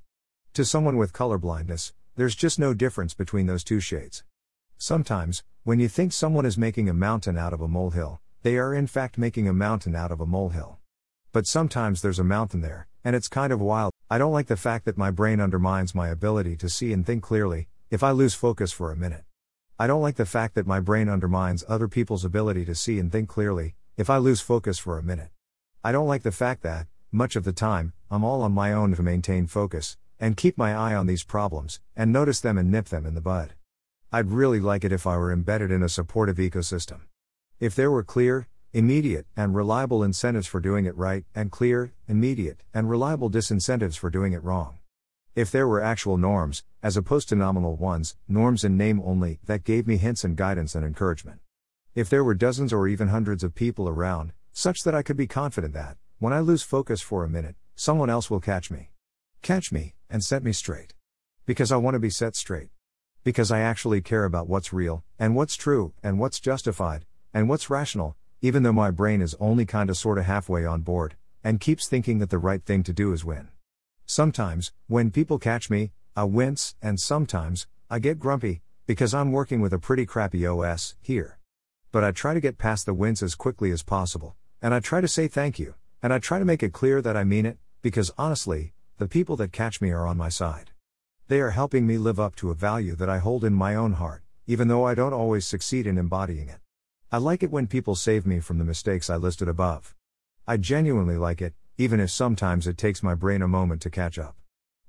To 0.55 0.65
someone 0.65 0.97
with 0.97 1.13
colorblindness, 1.13 1.93
there's 2.17 2.35
just 2.35 2.59
no 2.59 2.73
difference 2.73 3.13
between 3.13 3.45
those 3.45 3.63
two 3.63 3.79
shades. 3.79 4.25
Sometimes, 4.77 5.45
when 5.63 5.79
you 5.79 5.87
think 5.87 6.11
someone 6.11 6.45
is 6.45 6.57
making 6.57 6.89
a 6.89 6.93
mountain 6.93 7.37
out 7.37 7.53
of 7.53 7.61
a 7.61 7.67
molehill, 7.69 8.19
they 8.43 8.57
are 8.57 8.73
in 8.73 8.85
fact 8.85 9.17
making 9.17 9.47
a 9.47 9.53
mountain 9.53 9.95
out 9.95 10.11
of 10.11 10.19
a 10.19 10.25
molehill. 10.25 10.77
But 11.31 11.47
sometimes 11.47 12.01
there's 12.01 12.19
a 12.19 12.25
mountain 12.25 12.59
there, 12.59 12.89
and 13.05 13.15
it's 13.15 13.29
kind 13.29 13.53
of 13.53 13.61
wild. 13.61 13.93
I 14.09 14.17
don't 14.17 14.33
like 14.33 14.47
the 14.47 14.57
fact 14.57 14.83
that 14.83 14.97
my 14.97 15.09
brain 15.09 15.39
undermines 15.39 15.95
my 15.95 16.09
ability 16.09 16.57
to 16.57 16.67
see 16.67 16.91
and 16.91 17.05
think 17.05 17.23
clearly, 17.23 17.69
if 17.89 18.03
I 18.03 18.11
lose 18.11 18.33
focus 18.33 18.73
for 18.73 18.91
a 18.91 18.97
minute. 18.97 19.23
I 19.81 19.87
don't 19.87 20.01
like 20.01 20.17
the 20.17 20.25
fact 20.25 20.55
that 20.55 20.67
my 20.67 20.81
brain 20.81 21.07
undermines 21.07 21.63
other 21.69 21.87
people's 21.87 22.25
ability 22.25 22.65
to 22.65 22.75
see 22.75 22.99
and 22.99 23.09
think 23.09 23.29
clearly, 23.29 23.75
if 23.95 24.09
I 24.09 24.17
lose 24.17 24.41
focus 24.41 24.77
for 24.77 24.97
a 24.97 25.01
minute. 25.01 25.29
I 25.85 25.93
don't 25.93 26.09
like 26.09 26.23
the 26.23 26.33
fact 26.33 26.63
that, 26.63 26.87
much 27.13 27.37
of 27.37 27.45
the 27.45 27.53
time, 27.53 27.93
I'm 28.11 28.25
all 28.25 28.41
on 28.41 28.51
my 28.51 28.73
own 28.73 28.93
to 28.93 29.01
maintain 29.01 29.47
focus, 29.47 29.95
and 30.19 30.35
keep 30.35 30.57
my 30.57 30.75
eye 30.75 30.95
on 30.95 31.07
these 31.07 31.23
problems, 31.23 31.79
and 31.95 32.11
notice 32.11 32.41
them 32.41 32.57
and 32.57 32.69
nip 32.69 32.89
them 32.89 33.05
in 33.05 33.15
the 33.15 33.21
bud. 33.21 33.53
I'd 34.11 34.33
really 34.33 34.59
like 34.59 34.83
it 34.83 34.91
if 34.91 35.07
I 35.07 35.15
were 35.15 35.31
embedded 35.31 35.71
in 35.71 35.81
a 35.81 35.87
supportive 35.87 36.35
ecosystem. 36.35 37.03
If 37.61 37.73
there 37.73 37.89
were 37.89 38.03
clear, 38.03 38.49
immediate, 38.73 39.27
and 39.37 39.55
reliable 39.55 40.03
incentives 40.03 40.47
for 40.47 40.59
doing 40.59 40.87
it 40.87 40.97
right, 40.97 41.23
and 41.33 41.53
clear, 41.53 41.93
immediate, 42.05 42.63
and 42.73 42.89
reliable 42.89 43.29
disincentives 43.29 43.97
for 43.97 44.09
doing 44.09 44.33
it 44.33 44.43
wrong. 44.43 44.78
If 45.35 45.51
there 45.51 45.67
were 45.67 45.81
actual 45.81 46.17
norms, 46.17 46.63
as 46.81 46.97
opposed 46.97 47.29
to 47.29 47.35
nominal 47.35 47.75
ones, 47.75 48.15
norms 48.27 48.63
in 48.63 48.75
name 48.77 48.99
only, 49.05 49.39
that 49.45 49.63
gave 49.63 49.87
me 49.87 49.97
hints 49.97 50.23
and 50.23 50.35
guidance 50.35 50.73
and 50.73 50.83
encouragement. 50.83 51.39
If 51.93 52.09
there 52.09 52.23
were 52.23 52.33
dozens 52.33 52.73
or 52.73 52.87
even 52.87 53.09
hundreds 53.09 53.43
of 53.43 53.53
people 53.53 53.87
around, 53.87 54.33
such 54.53 54.83
that 54.83 54.95
I 54.95 55.03
could 55.03 55.17
be 55.17 55.27
confident 55.27 55.73
that, 55.73 55.97
when 56.17 56.33
I 56.33 56.39
lose 56.39 56.63
focus 56.63 56.99
for 57.01 57.23
a 57.23 57.29
minute, 57.29 57.55
someone 57.75 58.09
else 58.09 58.29
will 58.29 58.39
catch 58.39 58.71
me. 58.71 58.89
Catch 59.41 59.71
me, 59.71 59.93
and 60.09 60.23
set 60.23 60.43
me 60.43 60.51
straight. 60.51 60.95
Because 61.45 61.71
I 61.71 61.77
want 61.77 61.93
to 61.93 61.99
be 61.99 62.09
set 62.09 62.35
straight. 62.35 62.69
Because 63.23 63.51
I 63.51 63.59
actually 63.59 64.01
care 64.01 64.25
about 64.25 64.49
what's 64.49 64.73
real, 64.73 65.03
and 65.19 65.35
what's 65.35 65.55
true, 65.55 65.93
and 66.01 66.19
what's 66.19 66.39
justified, 66.39 67.05
and 67.33 67.47
what's 67.47 67.69
rational, 67.69 68.15
even 68.41 68.63
though 68.63 68.73
my 68.73 68.89
brain 68.89 69.21
is 69.21 69.35
only 69.39 69.65
kinda 69.65 69.93
sorta 69.93 70.23
halfway 70.23 70.65
on 70.65 70.81
board, 70.81 71.15
and 71.43 71.59
keeps 71.59 71.87
thinking 71.87 72.17
that 72.19 72.31
the 72.31 72.37
right 72.39 72.63
thing 72.65 72.81
to 72.83 72.93
do 72.93 73.13
is 73.13 73.23
win. 73.23 73.49
Sometimes, 74.11 74.71
when 74.87 75.11
people 75.11 75.37
catch 75.37 75.69
me, 75.69 75.91
I 76.15 76.23
wince, 76.23 76.73
and 76.81 76.99
sometimes, 76.99 77.67
I 77.91 77.99
get 77.99 78.17
grumpy, 78.17 78.63
because 78.87 79.13
I'm 79.13 79.31
working 79.31 79.61
with 79.61 79.71
a 79.71 79.77
pretty 79.77 80.07
crappy 80.07 80.47
OS 80.47 80.95
here. 80.99 81.37
But 81.91 82.03
I 82.03 82.09
try 82.09 82.33
to 82.33 82.39
get 82.39 82.57
past 82.57 82.87
the 82.87 82.95
wince 82.95 83.21
as 83.21 83.35
quickly 83.35 83.69
as 83.69 83.83
possible, 83.83 84.35
and 84.63 84.73
I 84.73 84.79
try 84.79 84.99
to 84.99 85.07
say 85.07 85.27
thank 85.27 85.59
you, 85.59 85.75
and 86.01 86.11
I 86.11 86.17
try 86.17 86.39
to 86.39 86.43
make 86.43 86.63
it 86.63 86.73
clear 86.73 87.03
that 87.03 87.15
I 87.15 87.23
mean 87.23 87.45
it, 87.45 87.59
because 87.83 88.09
honestly, 88.17 88.73
the 88.97 89.07
people 89.07 89.35
that 89.35 89.51
catch 89.51 89.79
me 89.79 89.91
are 89.91 90.07
on 90.07 90.17
my 90.17 90.29
side. 90.29 90.71
They 91.27 91.39
are 91.39 91.51
helping 91.51 91.85
me 91.85 91.99
live 91.99 92.19
up 92.19 92.35
to 92.37 92.49
a 92.49 92.55
value 92.55 92.95
that 92.95 93.09
I 93.09 93.19
hold 93.19 93.43
in 93.43 93.53
my 93.53 93.75
own 93.75 93.93
heart, 93.93 94.23
even 94.47 94.69
though 94.69 94.87
I 94.87 94.95
don't 94.95 95.13
always 95.13 95.45
succeed 95.45 95.85
in 95.85 95.99
embodying 95.99 96.49
it. 96.49 96.61
I 97.11 97.19
like 97.19 97.43
it 97.43 97.51
when 97.51 97.67
people 97.67 97.93
save 97.93 98.25
me 98.25 98.39
from 98.39 98.57
the 98.57 98.65
mistakes 98.65 99.07
I 99.07 99.17
listed 99.17 99.47
above. 99.47 99.93
I 100.47 100.57
genuinely 100.57 101.17
like 101.17 101.43
it, 101.43 101.53
even 101.79 102.01
if 102.01 102.11
sometimes 102.11 102.67
it 102.67 102.77
takes 102.77 103.01
my 103.01 103.15
brain 103.15 103.41
a 103.41 103.47
moment 103.47 103.81
to 103.81 103.89
catch 103.89 104.19
up. 104.19 104.35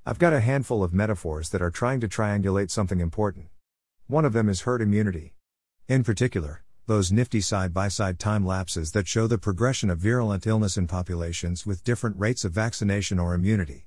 I've 0.04 0.18
got 0.18 0.32
a 0.32 0.40
handful 0.40 0.82
of 0.82 0.92
metaphors 0.92 1.50
that 1.50 1.62
are 1.62 1.70
trying 1.70 2.00
to 2.00 2.08
triangulate 2.08 2.68
something 2.68 2.98
important. 2.98 3.46
One 4.08 4.24
of 4.24 4.32
them 4.32 4.48
is 4.48 4.62
herd 4.62 4.82
immunity. 4.82 5.34
In 5.86 6.02
particular, 6.02 6.64
those 6.88 7.12
nifty 7.12 7.40
side 7.40 7.72
by 7.72 7.86
side 7.86 8.18
time 8.18 8.44
lapses 8.44 8.90
that 8.90 9.06
show 9.06 9.28
the 9.28 9.38
progression 9.38 9.88
of 9.88 10.00
virulent 10.00 10.48
illness 10.48 10.76
in 10.76 10.88
populations 10.88 11.64
with 11.64 11.84
different 11.84 12.18
rates 12.18 12.44
of 12.44 12.50
vaccination 12.50 13.20
or 13.20 13.34
immunity. 13.34 13.86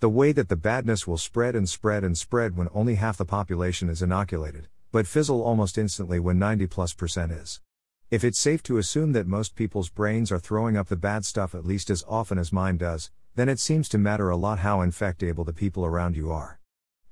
The 0.00 0.08
way 0.08 0.32
that 0.32 0.48
the 0.48 0.56
badness 0.56 1.06
will 1.06 1.18
spread 1.18 1.54
and 1.54 1.68
spread 1.68 2.02
and 2.02 2.18
spread 2.18 2.56
when 2.56 2.68
only 2.74 2.96
half 2.96 3.16
the 3.16 3.24
population 3.24 3.88
is 3.88 4.02
inoculated, 4.02 4.66
but 4.90 5.06
fizzle 5.06 5.40
almost 5.40 5.78
instantly 5.78 6.18
when 6.18 6.40
90 6.40 6.66
plus 6.66 6.94
percent 6.94 7.30
is. 7.30 7.60
If 8.10 8.24
it's 8.24 8.40
safe 8.40 8.60
to 8.64 8.78
assume 8.78 9.12
that 9.12 9.28
most 9.28 9.54
people's 9.54 9.88
brains 9.88 10.32
are 10.32 10.40
throwing 10.40 10.76
up 10.76 10.88
the 10.88 10.96
bad 10.96 11.24
stuff 11.24 11.54
at 11.54 11.64
least 11.64 11.90
as 11.90 12.04
often 12.08 12.38
as 12.38 12.52
mine 12.52 12.76
does, 12.76 13.12
then 13.36 13.48
it 13.48 13.60
seems 13.60 13.88
to 13.90 13.98
matter 13.98 14.30
a 14.30 14.36
lot 14.36 14.58
how 14.58 14.80
infectable 14.80 15.46
the 15.46 15.52
people 15.52 15.86
around 15.86 16.16
you 16.16 16.32
are. 16.32 16.58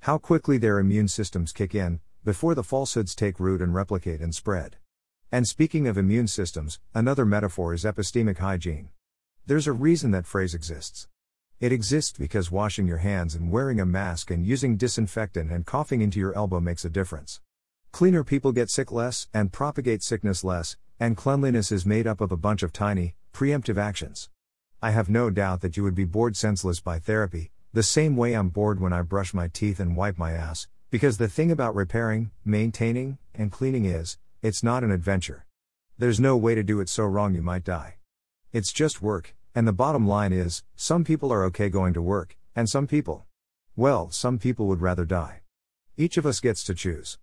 How 0.01 0.19
quickly 0.19 0.59
their 0.59 0.81
immune 0.81 1.07
systems 1.07 1.53
kick 1.53 1.73
in, 1.73 2.01
before 2.25 2.57
the 2.57 2.65
falsehoods 2.65 3.15
take 3.15 3.39
root 3.39 3.63
and 3.63 3.73
replicate 3.73 4.21
and 4.21 4.35
spread. 4.35 4.75
And 5.31 5.47
speaking 5.47 5.87
of 5.87 5.97
immune 5.97 6.27
systems, 6.27 6.81
another 6.93 7.25
metaphor 7.25 7.73
is 7.73 7.85
epistemic 7.85 8.39
hygiene. 8.39 8.89
There's 9.47 9.69
a 9.69 9.73
reason 9.73 10.11
that 10.11 10.27
phrase 10.27 10.53
exists. 10.53 11.07
It 11.61 11.71
exists 11.71 12.19
because 12.19 12.51
washing 12.51 12.89
your 12.89 12.99
hands 12.99 13.37
and 13.37 13.53
wearing 13.53 13.79
a 13.79 13.87
mask 13.87 14.33
and 14.33 14.45
using 14.45 14.77
disinfectant 14.77 15.53
and 15.53 15.65
coughing 15.65 16.01
into 16.01 16.19
your 16.19 16.35
elbow 16.35 16.59
makes 16.59 16.85
a 16.85 16.91
difference. 16.91 17.41
Cleaner 17.93 18.25
people 18.25 18.51
get 18.51 18.69
sick 18.69 18.91
less 18.91 19.29
and 19.33 19.53
propagate 19.53 20.03
sickness 20.03 20.43
less, 20.43 20.77
and 21.01 21.17
cleanliness 21.17 21.71
is 21.71 21.87
made 21.87 22.07
up 22.07 22.21
of 22.21 22.33
a 22.33 22.37
bunch 22.37 22.63
of 22.63 22.73
tiny, 22.73 23.15
preemptive 23.33 23.77
actions. 23.77 24.29
I 24.83 24.91
have 24.91 25.09
no 25.09 25.31
doubt 25.31 25.61
that 25.61 25.77
you 25.77 25.83
would 25.83 25.95
be 25.95 26.05
bored 26.05 26.37
senseless 26.37 26.81
by 26.81 26.99
therapy, 26.99 27.53
the 27.73 27.83
same 27.83 28.17
way 28.17 28.35
I'm 28.35 28.49
bored 28.49 28.81
when 28.81 28.93
I 28.93 29.03
brush 29.03 29.35
my 29.35 29.49
teeth 29.49 29.81
and 29.81 29.97
wipe 29.97 30.19
my 30.19 30.33
ass, 30.33 30.67
because 30.91 31.19
the 31.19 31.29
thing 31.29 31.51
about 31.51 31.75
repairing, 31.75 32.31
maintaining, 32.45 33.19
and 33.35 33.53
cleaning 33.53 33.85
is, 33.85 34.19
it's 34.43 34.63
not 34.63 34.83
an 34.83 34.91
adventure. 34.91 35.47
There's 35.99 36.21
no 36.21 36.37
way 36.37 36.55
to 36.55 36.63
do 36.63 36.81
it 36.81 36.89
so 36.89 37.05
wrong 37.05 37.35
you 37.35 37.43
might 37.43 37.65
die. 37.65 37.97
It's 38.53 38.73
just 38.73 39.03
work, 39.03 39.35
and 39.55 39.67
the 39.67 39.73
bottom 39.73 40.07
line 40.07 40.33
is, 40.33 40.63
some 40.77 41.05
people 41.05 41.33
are 41.33 41.45
okay 41.45 41.69
going 41.69 41.93
to 41.95 42.03
work, 42.03 42.37
and 42.57 42.69
some 42.69 42.87
people 42.87 43.27
Well, 43.77 44.11
some 44.11 44.39
people 44.39 44.67
would 44.67 44.81
rather 44.81 45.05
die. 45.05 45.43
Each 45.97 46.17
of 46.17 46.27
us 46.27 46.41
gets 46.41 46.65
to 46.65 46.75
choose. 46.75 47.19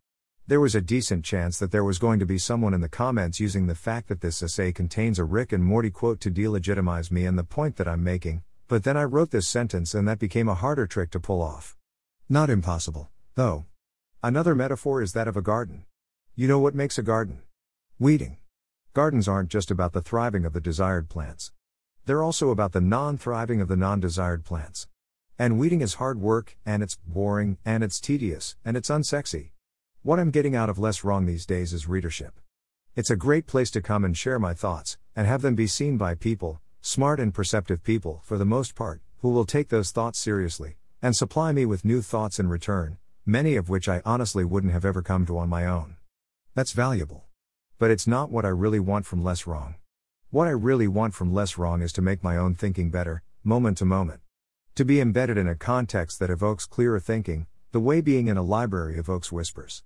There 0.48 0.60
was 0.60 0.76
a 0.76 0.82
decent 0.82 1.26
chance 1.26 1.58
that 1.58 1.72
there 1.72 1.84
was 1.84 1.98
going 1.98 2.20
to 2.20 2.26
be 2.28 2.38
someone 2.38 2.76
in 2.76 2.82
the 2.82 2.88
comments 2.88 3.40
using 3.40 3.66
the 3.66 3.74
fact 3.74 4.08
that 4.10 4.22
this 4.22 4.44
essay 4.44 4.72
contains 4.72 5.18
a 5.18 5.24
Rick 5.24 5.52
and 5.52 5.64
Morty 5.64 5.90
quote 5.90 6.20
to 6.20 6.30
delegitimize 6.30 7.10
me 7.10 7.26
and 7.26 7.36
the 7.36 7.44
point 7.44 7.78
that 7.78 7.88
I'm 7.88 8.04
making, 8.04 8.44
but 8.68 8.84
then 8.84 8.96
I 8.96 9.06
wrote 9.06 9.32
this 9.32 9.48
sentence 9.48 9.96
and 9.96 10.08
that 10.08 10.20
became 10.20 10.48
a 10.48 10.54
harder 10.54 10.86
trick 10.86 11.10
to 11.12 11.20
pull 11.20 11.42
off. 11.42 11.76
Not 12.30 12.52
impossible, 12.52 13.10
though. 13.34 13.66
Another 14.22 14.54
metaphor 14.54 15.02
is 15.02 15.14
that 15.14 15.28
of 15.28 15.36
a 15.36 15.42
garden. 15.42 15.86
You 16.36 16.48
know 16.48 16.60
what 16.60 16.76
makes 16.76 17.00
a 17.00 17.04
garden? 17.04 17.42
Weeding. 17.98 18.38
Gardens 18.94 19.28
aren't 19.28 19.50
just 19.50 19.72
about 19.72 19.94
the 19.94 20.02
thriving 20.02 20.46
of 20.46 20.54
the 20.54 20.62
desired 20.62 21.10
plants. 21.10 21.54
They're 22.06 22.22
also 22.22 22.52
about 22.52 22.72
the 22.72 22.82
non 22.82 23.18
thriving 23.18 23.62
of 23.62 23.68
the 23.68 23.76
non 23.76 24.00
desired 24.00 24.46
plants. 24.46 24.88
And 25.40 25.58
weeding 25.58 25.82
is 25.82 25.96
hard 25.96 26.22
work, 26.22 26.56
and 26.64 26.84
it's 26.84 27.00
boring, 27.04 27.58
and 27.66 27.84
it's 27.84 28.00
tedious, 28.00 28.56
and 28.64 28.78
it's 28.78 28.90
unsexy. 28.92 29.54
What 30.06 30.20
I'm 30.20 30.30
getting 30.30 30.56
out 30.56 30.70
of 30.70 30.78
Less 30.78 31.04
Wrong 31.04 31.26
these 31.26 31.48
days 31.48 31.74
is 31.74 31.88
readership. 31.88 32.40
It's 32.96 33.10
a 33.10 33.16
great 33.16 33.48
place 33.48 33.72
to 33.72 33.82
come 33.82 34.06
and 34.06 34.16
share 34.16 34.38
my 34.38 34.54
thoughts, 34.54 35.00
and 35.16 35.26
have 35.26 35.42
them 35.42 35.56
be 35.56 35.66
seen 35.66 35.98
by 35.98 36.14
people, 36.14 36.62
smart 36.80 37.20
and 37.20 37.34
perceptive 37.34 37.84
people, 37.84 38.22
for 38.24 38.38
the 38.38 38.46
most 38.46 38.76
part, 38.76 39.02
who 39.22 39.32
will 39.32 39.46
take 39.46 39.70
those 39.70 39.90
thoughts 39.90 40.20
seriously, 40.20 40.76
and 41.02 41.16
supply 41.16 41.52
me 41.52 41.66
with 41.66 41.84
new 41.84 42.04
thoughts 42.04 42.38
in 42.38 42.50
return, 42.50 43.00
many 43.26 43.56
of 43.56 43.68
which 43.68 43.90
I 43.90 44.04
honestly 44.06 44.46
wouldn't 44.46 44.74
have 44.74 44.86
ever 44.86 45.02
come 45.02 45.26
to 45.26 45.40
on 45.40 45.50
my 45.50 45.66
own. 45.66 45.96
That's 46.54 46.74
valuable. 46.74 47.24
But 47.80 47.90
it's 47.90 48.06
not 48.06 48.30
what 48.30 48.46
I 48.46 48.50
really 48.50 48.80
want 48.80 49.08
from 49.08 49.24
Less 49.24 49.48
Wrong. 49.48 49.74
What 50.30 50.48
I 50.48 50.52
really 50.52 50.88
want 50.88 51.16
from 51.16 51.34
Less 51.34 51.58
Wrong 51.58 51.82
is 51.82 51.92
to 51.94 52.04
make 52.04 52.24
my 52.24 52.38
own 52.38 52.54
thinking 52.54 52.92
better, 52.92 53.24
moment 53.44 53.80
to 53.80 53.86
moment. 53.86 54.22
To 54.76 54.86
be 54.86 55.02
embedded 55.02 55.40
in 55.40 55.48
a 55.48 55.56
context 55.56 56.20
that 56.20 56.30
evokes 56.30 56.68
clearer 56.68 57.00
thinking, 57.00 57.48
the 57.72 57.80
way 57.80 58.02
being 58.02 58.28
in 58.28 58.38
a 58.38 58.44
library 58.44 59.00
evokes 59.00 59.32
whispers. 59.32 59.82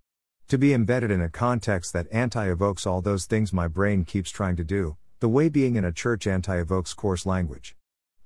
To 0.50 0.58
be 0.58 0.74
embedded 0.74 1.12
in 1.12 1.22
a 1.22 1.30
context 1.30 1.94
that 1.94 2.08
anti 2.12 2.50
evokes 2.50 2.88
all 2.88 3.02
those 3.02 3.28
things 3.28 3.54
my 3.54 3.68
brain 3.68 4.04
keeps 4.04 4.32
trying 4.32 4.56
to 4.56 4.64
do, 4.64 4.98
the 5.20 5.30
way 5.30 5.48
being 5.48 5.76
in 5.76 5.86
a 5.86 5.92
church 5.92 6.26
anti 6.26 6.58
evokes 6.58 6.96
coarse 6.96 7.28
language. 7.28 7.76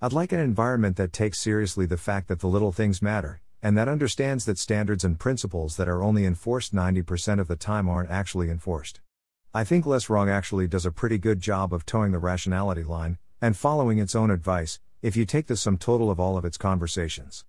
I'd 0.02 0.14
like 0.14 0.32
an 0.32 0.40
environment 0.40 0.96
that 0.96 1.12
takes 1.12 1.42
seriously 1.42 1.86
the 1.86 1.98
fact 1.98 2.30
that 2.30 2.40
the 2.40 2.48
little 2.48 2.72
things 2.72 3.02
matter, 3.02 3.42
and 3.62 3.78
that 3.78 3.90
understands 3.90 4.46
that 4.46 4.58
standards 4.58 5.04
and 5.04 5.20
principles 5.20 5.76
that 5.76 5.90
are 5.90 6.02
only 6.02 6.26
enforced 6.26 6.74
90% 6.74 7.42
of 7.42 7.50
the 7.50 7.58
time 7.58 7.90
aren't 7.90 8.10
actually 8.10 8.50
enforced. 8.50 9.02
I 9.54 9.66
think 9.66 9.86
Less 9.86 10.10
Wrong 10.10 10.30
actually 10.30 10.70
does 10.70 10.86
a 10.86 10.92
pretty 10.94 11.18
good 11.18 11.42
job 11.42 11.74
of 11.74 11.86
toeing 11.86 12.14
the 12.14 12.20
rationality 12.20 12.84
line, 12.84 13.18
and 13.42 13.58
following 13.58 14.00
its 14.00 14.16
own 14.16 14.32
advice, 14.32 14.80
if 15.02 15.18
you 15.18 15.26
take 15.26 15.48
the 15.48 15.58
sum 15.58 15.78
total 15.78 16.10
of 16.10 16.22
all 16.22 16.38
of 16.38 16.46
its 16.46 16.58
conversations. 16.58 17.44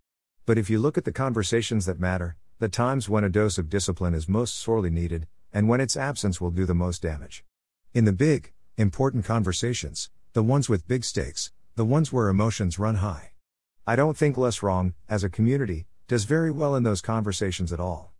But 0.46 0.58
if 0.58 0.68
you 0.68 0.80
look 0.80 0.98
at 0.98 1.04
the 1.04 1.12
conversations 1.12 1.86
that 1.86 2.00
matter, 2.00 2.36
the 2.58 2.68
times 2.68 3.08
when 3.08 3.24
a 3.24 3.28
dose 3.28 3.58
of 3.58 3.68
discipline 3.68 4.14
is 4.14 4.28
most 4.28 4.54
sorely 4.54 4.90
needed, 4.90 5.26
and 5.52 5.68
when 5.68 5.80
its 5.80 5.96
absence 5.96 6.40
will 6.40 6.50
do 6.50 6.64
the 6.64 6.74
most 6.74 7.02
damage. 7.02 7.44
In 7.92 8.04
the 8.04 8.12
big, 8.12 8.52
important 8.76 9.24
conversations, 9.24 10.10
the 10.34 10.42
ones 10.42 10.68
with 10.68 10.86
big 10.86 11.04
stakes, 11.04 11.52
the 11.74 11.84
ones 11.84 12.12
where 12.12 12.28
emotions 12.28 12.78
run 12.78 12.96
high. 12.96 13.32
I 13.86 13.96
don't 13.96 14.16
think 14.16 14.36
Less 14.36 14.62
Wrong, 14.62 14.94
as 15.08 15.24
a 15.24 15.28
community, 15.28 15.86
does 16.06 16.24
very 16.24 16.50
well 16.50 16.76
in 16.76 16.84
those 16.84 17.00
conversations 17.00 17.72
at 17.72 17.80
all. 17.80 18.12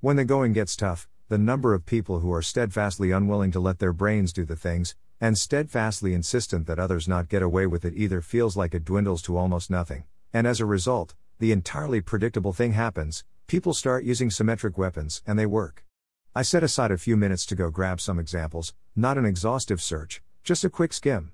When 0.00 0.16
the 0.16 0.24
going 0.24 0.52
gets 0.52 0.76
tough, 0.76 1.08
the 1.28 1.38
number 1.38 1.74
of 1.74 1.86
people 1.86 2.20
who 2.20 2.32
are 2.32 2.42
steadfastly 2.42 3.10
unwilling 3.10 3.50
to 3.52 3.60
let 3.60 3.78
their 3.78 3.92
brains 3.92 4.32
do 4.32 4.44
the 4.44 4.56
things, 4.56 4.94
and 5.20 5.36
steadfastly 5.36 6.14
insistent 6.14 6.66
that 6.66 6.78
others 6.78 7.08
not 7.08 7.28
get 7.28 7.42
away 7.42 7.66
with 7.66 7.84
it 7.84 7.94
either 7.96 8.20
feels 8.20 8.56
like 8.56 8.74
it 8.74 8.84
dwindles 8.84 9.22
to 9.22 9.36
almost 9.36 9.70
nothing, 9.70 10.04
and 10.32 10.46
as 10.46 10.60
a 10.60 10.66
result, 10.66 11.14
the 11.38 11.52
entirely 11.52 12.00
predictable 12.00 12.52
thing 12.52 12.72
happens 12.72 13.24
People 13.48 13.72
start 13.72 14.04
using 14.04 14.28
symmetric 14.28 14.76
weapons, 14.76 15.22
and 15.26 15.38
they 15.38 15.46
work. 15.46 15.82
I 16.34 16.42
set 16.42 16.62
aside 16.62 16.90
a 16.90 16.98
few 16.98 17.16
minutes 17.16 17.46
to 17.46 17.54
go 17.54 17.70
grab 17.70 17.98
some 17.98 18.18
examples, 18.18 18.74
not 18.94 19.16
an 19.16 19.24
exhaustive 19.24 19.80
search, 19.80 20.20
just 20.44 20.64
a 20.64 20.68
quick 20.68 20.92
skim. 20.92 21.32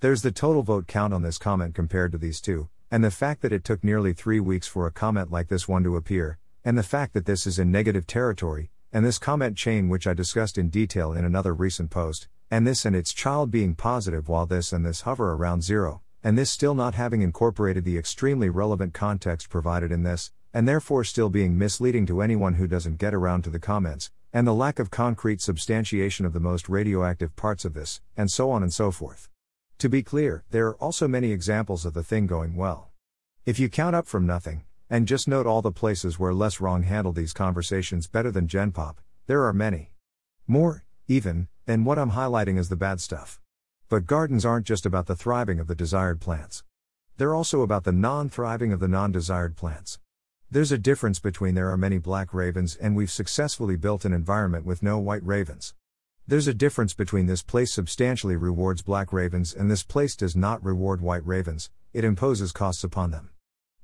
There's 0.00 0.22
the 0.22 0.32
total 0.32 0.62
vote 0.62 0.86
count 0.86 1.12
on 1.12 1.20
this 1.20 1.36
comment 1.36 1.74
compared 1.74 2.12
to 2.12 2.18
these 2.18 2.40
two, 2.40 2.70
and 2.90 3.04
the 3.04 3.10
fact 3.10 3.42
that 3.42 3.52
it 3.52 3.62
took 3.62 3.84
nearly 3.84 4.14
three 4.14 4.40
weeks 4.40 4.66
for 4.66 4.86
a 4.86 4.90
comment 4.90 5.30
like 5.30 5.48
this 5.48 5.68
one 5.68 5.84
to 5.84 5.96
appear, 5.96 6.38
and 6.64 6.78
the 6.78 6.82
fact 6.82 7.12
that 7.12 7.26
this 7.26 7.46
is 7.46 7.58
in 7.58 7.70
negative 7.70 8.06
territory, 8.06 8.70
and 8.90 9.04
this 9.04 9.18
comment 9.18 9.54
chain 9.54 9.90
which 9.90 10.06
I 10.06 10.14
discussed 10.14 10.56
in 10.56 10.70
detail 10.70 11.12
in 11.12 11.26
another 11.26 11.52
recent 11.52 11.90
post, 11.90 12.26
and 12.50 12.66
this 12.66 12.86
and 12.86 12.96
its 12.96 13.12
child 13.12 13.50
being 13.50 13.74
positive 13.74 14.30
while 14.30 14.46
this 14.46 14.72
and 14.72 14.86
this 14.86 15.02
hover 15.02 15.34
around 15.34 15.62
zero, 15.62 16.00
and 16.24 16.38
this 16.38 16.48
still 16.48 16.74
not 16.74 16.94
having 16.94 17.20
incorporated 17.20 17.84
the 17.84 17.98
extremely 17.98 18.48
relevant 18.48 18.94
context 18.94 19.50
provided 19.50 19.92
in 19.92 20.04
this, 20.04 20.32
and 20.52 20.66
therefore 20.66 21.04
still 21.04 21.28
being 21.28 21.56
misleading 21.56 22.06
to 22.06 22.20
anyone 22.20 22.54
who 22.54 22.66
doesn't 22.66 22.98
get 22.98 23.14
around 23.14 23.42
to 23.42 23.50
the 23.50 23.58
comments, 23.58 24.10
and 24.32 24.46
the 24.46 24.54
lack 24.54 24.78
of 24.78 24.90
concrete 24.90 25.40
substantiation 25.40 26.24
of 26.24 26.32
the 26.32 26.40
most 26.40 26.68
radioactive 26.68 27.34
parts 27.36 27.64
of 27.64 27.74
this, 27.74 28.00
and 28.16 28.30
so 28.30 28.50
on 28.50 28.62
and 28.62 28.72
so 28.72 28.90
forth. 28.90 29.28
To 29.78 29.88
be 29.88 30.02
clear, 30.02 30.44
there 30.50 30.66
are 30.68 30.76
also 30.76 31.08
many 31.08 31.32
examples 31.32 31.86
of 31.86 31.94
the 31.94 32.04
thing 32.04 32.26
going 32.26 32.54
well. 32.54 32.90
If 33.46 33.58
you 33.58 33.68
count 33.68 33.96
up 33.96 34.06
from 34.06 34.26
nothing, 34.26 34.64
and 34.90 35.06
just 35.06 35.28
note 35.28 35.46
all 35.46 35.62
the 35.62 35.72
places 35.72 36.18
where 36.18 36.34
Less 36.34 36.60
Wrong 36.60 36.82
handled 36.82 37.16
these 37.16 37.32
conversations 37.32 38.06
better 38.06 38.30
than 38.30 38.48
Gen 38.48 38.72
Pop, 38.72 39.00
there 39.26 39.44
are 39.44 39.52
many. 39.52 39.92
More, 40.46 40.84
even, 41.06 41.48
than 41.66 41.84
what 41.84 41.98
I'm 41.98 42.10
highlighting 42.10 42.58
as 42.58 42.68
the 42.68 42.76
bad 42.76 43.00
stuff. 43.00 43.40
But 43.88 44.06
gardens 44.06 44.44
aren't 44.44 44.66
just 44.66 44.84
about 44.84 45.06
the 45.06 45.16
thriving 45.16 45.60
of 45.60 45.66
the 45.66 45.74
desired 45.74 46.20
plants. 46.20 46.64
They're 47.16 47.34
also 47.34 47.62
about 47.62 47.84
the 47.84 47.92
non 47.92 48.28
thriving 48.28 48.72
of 48.72 48.80
the 48.80 48.88
non 48.88 49.12
desired 49.12 49.56
plants. 49.56 49.98
There's 50.52 50.72
a 50.72 50.78
difference 50.78 51.20
between 51.20 51.54
there 51.54 51.70
are 51.70 51.76
many 51.76 51.98
black 51.98 52.34
ravens 52.34 52.74
and 52.74 52.96
we've 52.96 53.08
successfully 53.08 53.76
built 53.76 54.04
an 54.04 54.12
environment 54.12 54.66
with 54.66 54.82
no 54.82 54.98
white 54.98 55.24
ravens. 55.24 55.74
There's 56.26 56.48
a 56.48 56.54
difference 56.54 56.92
between 56.92 57.26
this 57.26 57.40
place 57.40 57.72
substantially 57.72 58.34
rewards 58.34 58.82
black 58.82 59.12
ravens 59.12 59.54
and 59.54 59.70
this 59.70 59.84
place 59.84 60.16
does 60.16 60.34
not 60.34 60.64
reward 60.64 61.02
white 61.02 61.24
ravens, 61.24 61.70
it 61.92 62.02
imposes 62.02 62.50
costs 62.50 62.82
upon 62.82 63.12
them. 63.12 63.30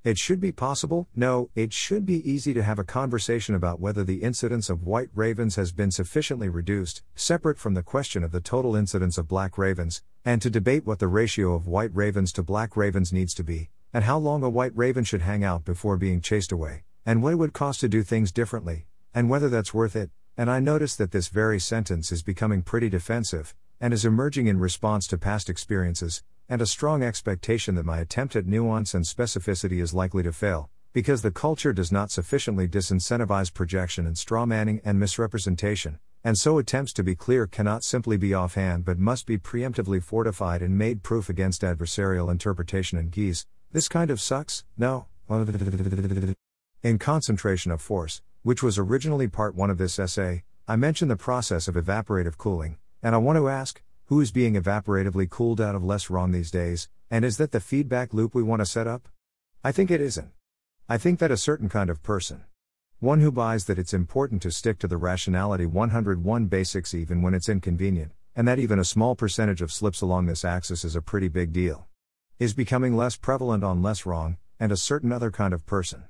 It 0.02 0.18
should 0.18 0.40
be 0.40 0.50
possible, 0.50 1.06
no, 1.14 1.50
it 1.54 1.72
should 1.72 2.04
be 2.04 2.28
easy 2.28 2.52
to 2.54 2.64
have 2.64 2.80
a 2.80 2.84
conversation 2.84 3.54
about 3.54 3.78
whether 3.78 4.02
the 4.02 4.24
incidence 4.24 4.68
of 4.68 4.82
white 4.82 5.10
ravens 5.14 5.54
has 5.54 5.70
been 5.70 5.92
sufficiently 5.92 6.48
reduced, 6.48 7.04
separate 7.14 7.60
from 7.60 7.74
the 7.74 7.82
question 7.84 8.24
of 8.24 8.32
the 8.32 8.40
total 8.40 8.74
incidence 8.74 9.18
of 9.18 9.28
black 9.28 9.56
ravens, 9.56 10.02
and 10.24 10.42
to 10.42 10.50
debate 10.50 10.84
what 10.84 10.98
the 10.98 11.06
ratio 11.06 11.54
of 11.54 11.68
white 11.68 11.94
ravens 11.94 12.32
to 12.32 12.42
black 12.42 12.76
ravens 12.76 13.12
needs 13.12 13.34
to 13.34 13.44
be, 13.44 13.70
and 13.96 14.04
how 14.04 14.18
long 14.18 14.42
a 14.42 14.50
white 14.50 14.76
raven 14.76 15.04
should 15.04 15.22
hang 15.22 15.42
out 15.42 15.64
before 15.64 15.96
being 15.96 16.20
chased 16.20 16.52
away, 16.52 16.82
and 17.06 17.22
what 17.22 17.32
it 17.32 17.36
would 17.36 17.54
cost 17.54 17.80
to 17.80 17.88
do 17.88 18.02
things 18.02 18.30
differently, 18.30 18.84
and 19.14 19.30
whether 19.30 19.48
that's 19.48 19.72
worth 19.72 19.96
it. 19.96 20.10
And 20.36 20.50
I 20.50 20.60
notice 20.60 20.94
that 20.96 21.12
this 21.12 21.28
very 21.28 21.58
sentence 21.58 22.12
is 22.12 22.22
becoming 22.22 22.60
pretty 22.60 22.90
defensive, 22.90 23.54
and 23.80 23.94
is 23.94 24.04
emerging 24.04 24.48
in 24.48 24.58
response 24.58 25.06
to 25.06 25.16
past 25.16 25.48
experiences, 25.48 26.22
and 26.46 26.60
a 26.60 26.66
strong 26.66 27.02
expectation 27.02 27.74
that 27.76 27.86
my 27.86 27.96
attempt 27.96 28.36
at 28.36 28.44
nuance 28.44 28.92
and 28.92 29.06
specificity 29.06 29.80
is 29.80 29.94
likely 29.94 30.22
to 30.22 30.30
fail, 30.30 30.68
because 30.92 31.22
the 31.22 31.30
culture 31.30 31.72
does 31.72 31.90
not 31.90 32.10
sufficiently 32.10 32.68
disincentivize 32.68 33.50
projection 33.54 34.06
and 34.06 34.16
strawmanning 34.16 34.82
and 34.84 35.00
misrepresentation, 35.00 35.98
and 36.22 36.36
so 36.36 36.58
attempts 36.58 36.92
to 36.92 37.02
be 37.02 37.14
clear 37.14 37.46
cannot 37.46 37.82
simply 37.82 38.18
be 38.18 38.34
offhand 38.34 38.84
but 38.84 38.98
must 38.98 39.24
be 39.24 39.38
preemptively 39.38 40.02
fortified 40.02 40.60
and 40.60 40.76
made 40.76 41.02
proof 41.02 41.30
against 41.30 41.62
adversarial 41.62 42.30
interpretation 42.30 42.98
and 42.98 43.10
geese. 43.10 43.46
This 43.72 43.88
kind 43.88 44.10
of 44.10 44.20
sucks, 44.20 44.64
no. 44.78 45.06
In 46.82 46.98
Concentration 46.98 47.72
of 47.72 47.82
Force, 47.82 48.22
which 48.42 48.62
was 48.62 48.78
originally 48.78 49.28
part 49.28 49.54
1 49.54 49.70
of 49.70 49.78
this 49.78 49.98
essay, 49.98 50.44
I 50.68 50.76
mention 50.76 51.08
the 51.08 51.16
process 51.16 51.68
of 51.68 51.74
evaporative 51.74 52.38
cooling, 52.38 52.78
and 53.02 53.14
I 53.14 53.18
want 53.18 53.36
to 53.36 53.48
ask 53.48 53.82
who 54.06 54.20
is 54.20 54.30
being 54.30 54.54
evaporatively 54.54 55.28
cooled 55.28 55.60
out 55.60 55.74
of 55.74 55.84
less 55.84 56.08
wrong 56.08 56.30
these 56.30 56.50
days, 56.50 56.88
and 57.10 57.24
is 57.24 57.38
that 57.38 57.50
the 57.50 57.60
feedback 57.60 58.14
loop 58.14 58.34
we 58.34 58.42
want 58.42 58.60
to 58.60 58.66
set 58.66 58.86
up? 58.86 59.08
I 59.64 59.72
think 59.72 59.90
it 59.90 60.00
isn't. 60.00 60.30
I 60.88 60.96
think 60.96 61.18
that 61.18 61.32
a 61.32 61.36
certain 61.36 61.68
kind 61.68 61.90
of 61.90 62.04
person. 62.04 62.44
One 63.00 63.20
who 63.20 63.32
buys 63.32 63.64
that 63.64 63.78
it's 63.80 63.92
important 63.92 64.42
to 64.42 64.52
stick 64.52 64.78
to 64.78 64.86
the 64.86 64.96
rationality 64.96 65.66
101 65.66 66.46
basics 66.46 66.94
even 66.94 67.20
when 67.20 67.34
it's 67.34 67.48
inconvenient, 67.48 68.12
and 68.36 68.46
that 68.46 68.60
even 68.60 68.78
a 68.78 68.84
small 68.84 69.16
percentage 69.16 69.60
of 69.60 69.72
slips 69.72 70.00
along 70.00 70.26
this 70.26 70.44
axis 70.44 70.84
is 70.84 70.94
a 70.94 71.02
pretty 71.02 71.28
big 71.28 71.52
deal. 71.52 71.88
Is 72.38 72.52
becoming 72.52 72.94
less 72.94 73.16
prevalent 73.16 73.64
on 73.64 73.80
less 73.80 74.04
wrong, 74.04 74.36
and 74.60 74.70
a 74.70 74.76
certain 74.76 75.10
other 75.10 75.30
kind 75.30 75.54
of 75.54 75.64
person. 75.64 76.04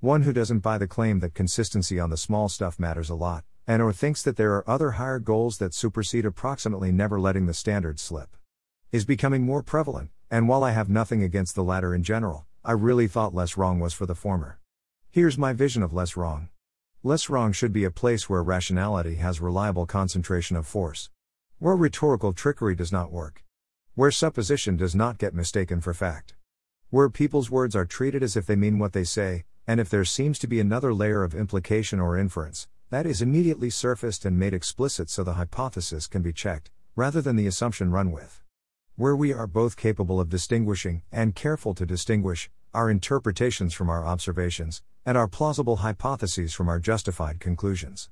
One 0.00 0.22
who 0.22 0.32
doesn't 0.32 0.60
buy 0.60 0.78
the 0.78 0.88
claim 0.88 1.20
that 1.20 1.34
consistency 1.34 2.00
on 2.00 2.08
the 2.08 2.16
small 2.16 2.48
stuff 2.48 2.80
matters 2.80 3.10
a 3.10 3.14
lot, 3.14 3.44
and 3.66 3.82
or 3.82 3.92
thinks 3.92 4.22
that 4.22 4.38
there 4.38 4.54
are 4.54 4.66
other 4.66 4.92
higher 4.92 5.18
goals 5.18 5.58
that 5.58 5.74
supersede 5.74 6.24
approximately 6.24 6.92
never 6.92 7.20
letting 7.20 7.44
the 7.44 7.52
standards 7.52 8.00
slip. 8.00 8.38
Is 8.90 9.04
becoming 9.04 9.44
more 9.44 9.62
prevalent, 9.62 10.08
and 10.30 10.48
while 10.48 10.64
I 10.64 10.70
have 10.70 10.88
nothing 10.88 11.22
against 11.22 11.54
the 11.54 11.62
latter 11.62 11.94
in 11.94 12.02
general, 12.02 12.46
I 12.64 12.72
really 12.72 13.06
thought 13.06 13.34
less 13.34 13.58
wrong 13.58 13.78
was 13.78 13.92
for 13.92 14.06
the 14.06 14.14
former. 14.14 14.58
Here's 15.10 15.36
my 15.36 15.52
vision 15.52 15.82
of 15.82 15.92
less 15.92 16.16
wrong. 16.16 16.48
Less 17.02 17.28
wrong 17.28 17.52
should 17.52 17.74
be 17.74 17.84
a 17.84 17.90
place 17.90 18.30
where 18.30 18.42
rationality 18.42 19.16
has 19.16 19.42
reliable 19.42 19.84
concentration 19.84 20.56
of 20.56 20.66
force. 20.66 21.10
Where 21.58 21.76
rhetorical 21.76 22.32
trickery 22.32 22.74
does 22.74 22.92
not 22.92 23.12
work. 23.12 23.42
Where 23.96 24.10
supposition 24.10 24.76
does 24.76 24.94
not 24.94 25.16
get 25.16 25.32
mistaken 25.32 25.80
for 25.80 25.94
fact. 25.94 26.34
Where 26.90 27.08
people's 27.08 27.50
words 27.50 27.74
are 27.74 27.86
treated 27.86 28.22
as 28.22 28.36
if 28.36 28.44
they 28.44 28.54
mean 28.54 28.78
what 28.78 28.92
they 28.92 29.04
say, 29.04 29.44
and 29.66 29.80
if 29.80 29.88
there 29.88 30.04
seems 30.04 30.38
to 30.40 30.46
be 30.46 30.60
another 30.60 30.92
layer 30.92 31.24
of 31.24 31.34
implication 31.34 31.98
or 31.98 32.18
inference, 32.18 32.68
that 32.90 33.06
is 33.06 33.22
immediately 33.22 33.70
surfaced 33.70 34.26
and 34.26 34.38
made 34.38 34.52
explicit 34.52 35.08
so 35.08 35.24
the 35.24 35.32
hypothesis 35.32 36.06
can 36.06 36.20
be 36.20 36.34
checked, 36.34 36.70
rather 36.94 37.22
than 37.22 37.36
the 37.36 37.46
assumption 37.46 37.90
run 37.90 38.12
with. 38.12 38.42
Where 38.96 39.16
we 39.16 39.32
are 39.32 39.46
both 39.46 39.78
capable 39.78 40.20
of 40.20 40.28
distinguishing, 40.28 41.00
and 41.10 41.34
careful 41.34 41.72
to 41.72 41.86
distinguish, 41.86 42.50
our 42.74 42.90
interpretations 42.90 43.72
from 43.72 43.88
our 43.88 44.04
observations, 44.04 44.82
and 45.06 45.16
our 45.16 45.26
plausible 45.26 45.76
hypotheses 45.76 46.52
from 46.52 46.68
our 46.68 46.80
justified 46.80 47.40
conclusions. 47.40 48.10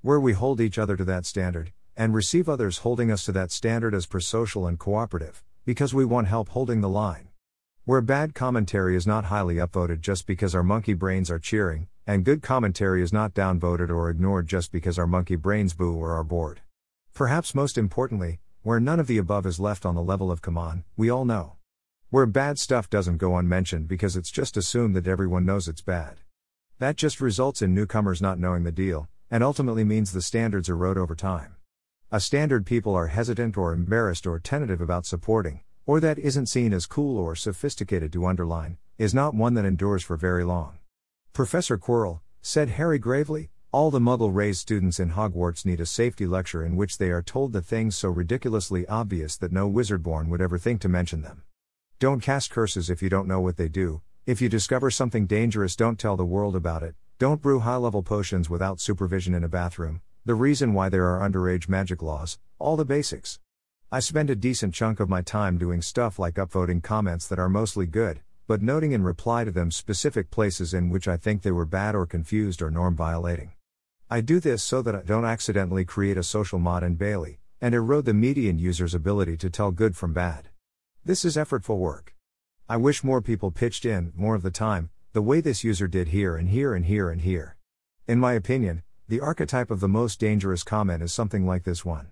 Where 0.00 0.20
we 0.20 0.34
hold 0.34 0.60
each 0.60 0.78
other 0.78 0.96
to 0.96 1.04
that 1.06 1.26
standard, 1.26 1.72
and 1.96 2.14
receive 2.14 2.48
others 2.48 2.78
holding 2.78 3.10
us 3.10 3.24
to 3.24 3.32
that 3.32 3.52
standard 3.52 3.94
as 3.94 4.06
prosocial 4.06 4.68
and 4.68 4.78
cooperative, 4.78 5.44
because 5.64 5.94
we 5.94 6.04
want 6.04 6.28
help 6.28 6.50
holding 6.50 6.80
the 6.80 6.88
line. 6.88 7.28
Where 7.84 8.00
bad 8.00 8.34
commentary 8.34 8.96
is 8.96 9.06
not 9.06 9.26
highly 9.26 9.56
upvoted 9.56 10.00
just 10.00 10.26
because 10.26 10.54
our 10.54 10.62
monkey 10.62 10.94
brains 10.94 11.30
are 11.30 11.38
cheering, 11.38 11.88
and 12.06 12.24
good 12.24 12.42
commentary 12.42 13.02
is 13.02 13.12
not 13.12 13.34
downvoted 13.34 13.90
or 13.90 14.10
ignored 14.10 14.46
just 14.46 14.72
because 14.72 14.98
our 14.98 15.06
monkey 15.06 15.36
brains 15.36 15.74
boo 15.74 15.94
or 15.94 16.12
are 16.12 16.24
bored. 16.24 16.60
Perhaps 17.12 17.54
most 17.54 17.78
importantly, 17.78 18.40
where 18.62 18.80
none 18.80 18.98
of 18.98 19.06
the 19.06 19.18
above 19.18 19.44
is 19.46 19.60
left 19.60 19.84
on 19.84 19.94
the 19.94 20.02
level 20.02 20.30
of 20.30 20.40
come 20.40 20.56
on, 20.56 20.84
we 20.96 21.10
all 21.10 21.24
know. 21.24 21.56
Where 22.10 22.26
bad 22.26 22.58
stuff 22.58 22.88
doesn't 22.88 23.18
go 23.18 23.36
unmentioned 23.36 23.88
because 23.88 24.16
it's 24.16 24.30
just 24.30 24.56
assumed 24.56 24.96
that 24.96 25.06
everyone 25.06 25.44
knows 25.44 25.68
it's 25.68 25.82
bad. 25.82 26.20
That 26.78 26.96
just 26.96 27.20
results 27.20 27.60
in 27.60 27.74
newcomers 27.74 28.22
not 28.22 28.38
knowing 28.38 28.64
the 28.64 28.72
deal, 28.72 29.08
and 29.30 29.44
ultimately 29.44 29.84
means 29.84 30.12
the 30.12 30.22
standards 30.22 30.68
erode 30.68 30.96
over 30.96 31.14
time. 31.14 31.53
A 32.14 32.20
standard 32.20 32.64
people 32.64 32.94
are 32.94 33.08
hesitant 33.08 33.56
or 33.56 33.72
embarrassed 33.72 34.24
or 34.24 34.38
tentative 34.38 34.80
about 34.80 35.04
supporting, 35.04 35.62
or 35.84 35.98
that 35.98 36.16
isn't 36.16 36.46
seen 36.46 36.72
as 36.72 36.86
cool 36.86 37.18
or 37.18 37.34
sophisticated 37.34 38.12
to 38.12 38.26
underline, 38.26 38.78
is 38.98 39.12
not 39.12 39.34
one 39.34 39.54
that 39.54 39.64
endures 39.64 40.04
for 40.04 40.16
very 40.16 40.44
long. 40.44 40.78
Professor 41.32 41.76
Quirrell, 41.76 42.20
said 42.40 42.68
Harry 42.68 43.00
gravely, 43.00 43.50
all 43.72 43.90
the 43.90 43.98
muggle 43.98 44.32
raised 44.32 44.60
students 44.60 45.00
in 45.00 45.10
Hogwarts 45.10 45.66
need 45.66 45.80
a 45.80 45.86
safety 45.86 46.24
lecture 46.24 46.64
in 46.64 46.76
which 46.76 46.98
they 46.98 47.10
are 47.10 47.20
told 47.20 47.52
the 47.52 47.60
things 47.60 47.96
so 47.96 48.10
ridiculously 48.10 48.86
obvious 48.86 49.36
that 49.36 49.50
no 49.50 49.68
wizardborn 49.68 50.28
would 50.28 50.40
ever 50.40 50.56
think 50.56 50.80
to 50.82 50.88
mention 50.88 51.22
them. 51.22 51.42
Don't 51.98 52.20
cast 52.20 52.48
curses 52.48 52.88
if 52.88 53.02
you 53.02 53.08
don't 53.08 53.26
know 53.26 53.40
what 53.40 53.56
they 53.56 53.68
do, 53.68 54.02
if 54.24 54.40
you 54.40 54.48
discover 54.48 54.88
something 54.88 55.26
dangerous, 55.26 55.74
don't 55.74 55.98
tell 55.98 56.16
the 56.16 56.24
world 56.24 56.54
about 56.54 56.84
it, 56.84 56.94
don't 57.18 57.42
brew 57.42 57.58
high 57.58 57.74
level 57.74 58.04
potions 58.04 58.48
without 58.48 58.78
supervision 58.78 59.34
in 59.34 59.42
a 59.42 59.48
bathroom, 59.48 60.00
the 60.26 60.34
reason 60.34 60.72
why 60.72 60.88
there 60.88 61.06
are 61.06 61.20
underage 61.20 61.68
magic 61.68 62.00
laws, 62.00 62.38
all 62.58 62.76
the 62.76 62.84
basics. 62.86 63.38
I 63.92 64.00
spend 64.00 64.30
a 64.30 64.34
decent 64.34 64.72
chunk 64.72 64.98
of 64.98 65.10
my 65.10 65.20
time 65.20 65.58
doing 65.58 65.82
stuff 65.82 66.18
like 66.18 66.36
upvoting 66.36 66.82
comments 66.82 67.28
that 67.28 67.38
are 67.38 67.50
mostly 67.50 67.86
good, 67.86 68.20
but 68.46 68.62
noting 68.62 68.92
in 68.92 69.02
reply 69.02 69.44
to 69.44 69.50
them 69.50 69.70
specific 69.70 70.30
places 70.30 70.72
in 70.72 70.88
which 70.88 71.06
I 71.06 71.18
think 71.18 71.42
they 71.42 71.50
were 71.50 71.66
bad 71.66 71.94
or 71.94 72.06
confused 72.06 72.62
or 72.62 72.70
norm 72.70 72.96
violating. 72.96 73.52
I 74.10 74.22
do 74.22 74.40
this 74.40 74.62
so 74.62 74.80
that 74.80 74.94
I 74.94 75.02
don't 75.02 75.26
accidentally 75.26 75.84
create 75.84 76.16
a 76.16 76.22
social 76.22 76.58
Motte 76.58 76.84
and 76.84 76.96
Bailey, 76.96 77.40
and 77.60 77.74
erode 77.74 78.06
the 78.06 78.14
median 78.14 78.58
user's 78.58 78.94
ability 78.94 79.36
to 79.36 79.50
tell 79.50 79.72
good 79.72 79.94
from 79.94 80.14
bad. 80.14 80.48
This 81.04 81.22
is 81.24 81.36
effortful 81.36 81.76
work. 81.76 82.14
I 82.66 82.78
wish 82.78 83.04
more 83.04 83.20
people 83.20 83.50
pitched 83.50 83.84
in, 83.84 84.12
more 84.16 84.34
of 84.34 84.42
the 84.42 84.50
time, 84.50 84.88
the 85.12 85.20
way 85.20 85.42
this 85.42 85.64
user 85.64 85.86
did 85.86 86.08
here 86.08 86.34
and 86.34 86.48
here 86.48 86.74
and 86.74 86.86
here 86.86 87.10
and 87.10 87.20
here. 87.20 87.56
In 88.08 88.18
my 88.18 88.32
opinion, 88.32 88.82
the 89.06 89.20
archetype 89.20 89.70
of 89.70 89.80
the 89.80 89.88
most 89.88 90.18
dangerous 90.18 90.62
comment 90.62 91.02
is 91.02 91.12
something 91.12 91.46
like 91.46 91.64
this 91.64 91.84
one. 91.84 92.08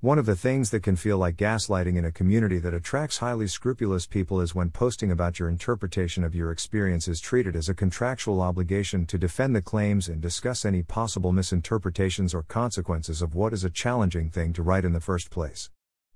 One 0.00 0.18
of 0.18 0.26
the 0.26 0.34
things 0.34 0.70
that 0.70 0.82
can 0.82 0.96
feel 0.96 1.16
like 1.16 1.36
gaslighting 1.36 1.96
in 1.96 2.04
a 2.04 2.10
community 2.10 2.58
that 2.58 2.74
attracts 2.74 3.18
highly 3.18 3.46
scrupulous 3.46 4.08
people 4.08 4.40
is 4.40 4.52
when 4.52 4.70
posting 4.70 5.12
about 5.12 5.38
your 5.38 5.48
interpretation 5.48 6.24
of 6.24 6.34
your 6.34 6.50
experience 6.50 7.06
is 7.06 7.20
treated 7.20 7.54
as 7.54 7.68
a 7.68 7.74
contractual 7.74 8.40
obligation 8.40 9.06
to 9.06 9.18
defend 9.18 9.54
the 9.54 9.62
claims 9.62 10.08
and 10.08 10.20
discuss 10.20 10.64
any 10.64 10.82
possible 10.82 11.30
misinterpretations 11.30 12.34
or 12.34 12.42
consequences 12.42 13.22
of 13.22 13.36
what 13.36 13.52
is 13.52 13.62
a 13.62 13.70
challenging 13.70 14.28
thing 14.28 14.52
to 14.52 14.64
write 14.64 14.84
in 14.84 14.94
the 14.94 15.00
first 15.00 15.30
place. 15.30 15.70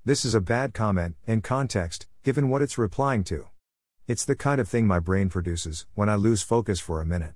This 0.05 0.25
is 0.25 0.35
a 0.35 0.41
bad 0.41 0.75
comment, 0.75 1.15
in 1.25 1.41
context, 1.41 2.09
given 2.25 2.49
what 2.49 2.63
it's 2.63 2.79
replying 2.79 3.23
to. 3.25 3.47
It's 4.09 4.25
the 4.25 4.35
kind 4.35 4.61
of 4.61 4.69
thing 4.69 4.89
my 4.89 4.99
brain 4.99 5.29
produces 5.29 5.87
when 5.95 6.09
I 6.09 6.17
lose 6.17 6.43
focus 6.43 6.81
for 6.81 7.01
a 7.01 7.07
minute. 7.07 7.35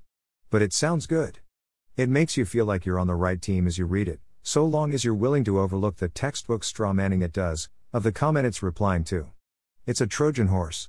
But 0.51 0.63
it 0.63 0.73
sounds 0.73 1.07
good. 1.07 1.40
It 2.01 2.09
makes 2.09 2.39
you 2.39 2.47
feel 2.47 2.65
like 2.65 2.87
you're 2.87 2.99
on 2.99 3.09
the 3.09 3.15
right 3.15 3.43
team 3.43 3.67
as 3.67 3.77
you 3.77 3.85
read 3.85 4.09
it, 4.09 4.21
so 4.43 4.65
long 4.65 4.95
as 4.95 5.05
you're 5.05 5.13
willing 5.13 5.45
to 5.45 5.61
overlook 5.61 5.99
the 5.99 6.09
textbook 6.09 6.65
straw 6.65 6.95
manning 6.95 7.21
it 7.21 7.31
does, 7.31 7.69
of 7.93 8.05
the 8.05 8.11
comment 8.11 8.47
it's 8.47 8.63
replying 8.63 9.05
to. 9.05 9.27
It's 9.85 10.01
a 10.01 10.07
Trojan 10.07 10.47
horse. 10.47 10.89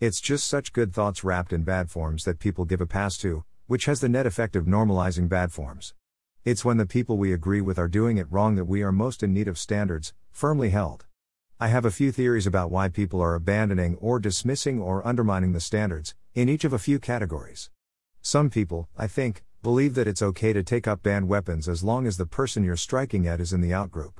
It's 0.00 0.20
just 0.20 0.48
such 0.48 0.72
good 0.72 0.92
thoughts 0.92 1.22
wrapped 1.22 1.52
in 1.52 1.62
bad 1.62 1.92
forms 1.92 2.24
that 2.24 2.40
people 2.40 2.64
give 2.64 2.80
a 2.80 2.86
pass 2.86 3.16
to, 3.18 3.44
which 3.68 3.84
has 3.84 4.00
the 4.00 4.08
net 4.08 4.26
effect 4.26 4.56
of 4.56 4.64
normalizing 4.64 5.28
bad 5.28 5.52
forms. 5.52 5.94
It's 6.44 6.64
when 6.64 6.76
the 6.76 6.86
people 6.86 7.16
we 7.16 7.32
agree 7.32 7.60
with 7.60 7.78
are 7.78 7.86
doing 7.86 8.18
it 8.18 8.26
wrong 8.28 8.56
that 8.56 8.64
we 8.64 8.82
are 8.82 8.90
most 8.90 9.22
in 9.22 9.32
need 9.32 9.46
of 9.46 9.60
standards, 9.60 10.12
firmly 10.32 10.70
held. 10.70 11.06
I 11.60 11.68
have 11.68 11.84
a 11.84 11.92
few 11.92 12.10
theories 12.10 12.48
about 12.48 12.72
why 12.72 12.88
people 12.88 13.20
are 13.20 13.36
abandoning 13.36 13.94
or 14.00 14.18
dismissing 14.18 14.82
or 14.82 15.06
undermining 15.06 15.52
the 15.52 15.60
standards, 15.60 16.16
in 16.34 16.48
each 16.48 16.64
of 16.64 16.72
a 16.72 16.80
few 16.80 16.98
categories. 16.98 17.70
Some 18.22 18.50
people, 18.50 18.88
I 18.98 19.06
think, 19.06 19.44
believe 19.68 19.92
that 19.92 20.08
it's 20.08 20.22
okay 20.22 20.54
to 20.54 20.62
take 20.62 20.88
up 20.88 21.02
banned 21.02 21.28
weapons 21.28 21.68
as 21.68 21.84
long 21.84 22.06
as 22.06 22.16
the 22.16 22.24
person 22.24 22.64
you're 22.64 22.74
striking 22.74 23.28
at 23.28 23.38
is 23.38 23.52
in 23.52 23.60
the 23.60 23.70
outgroup. 23.70 24.14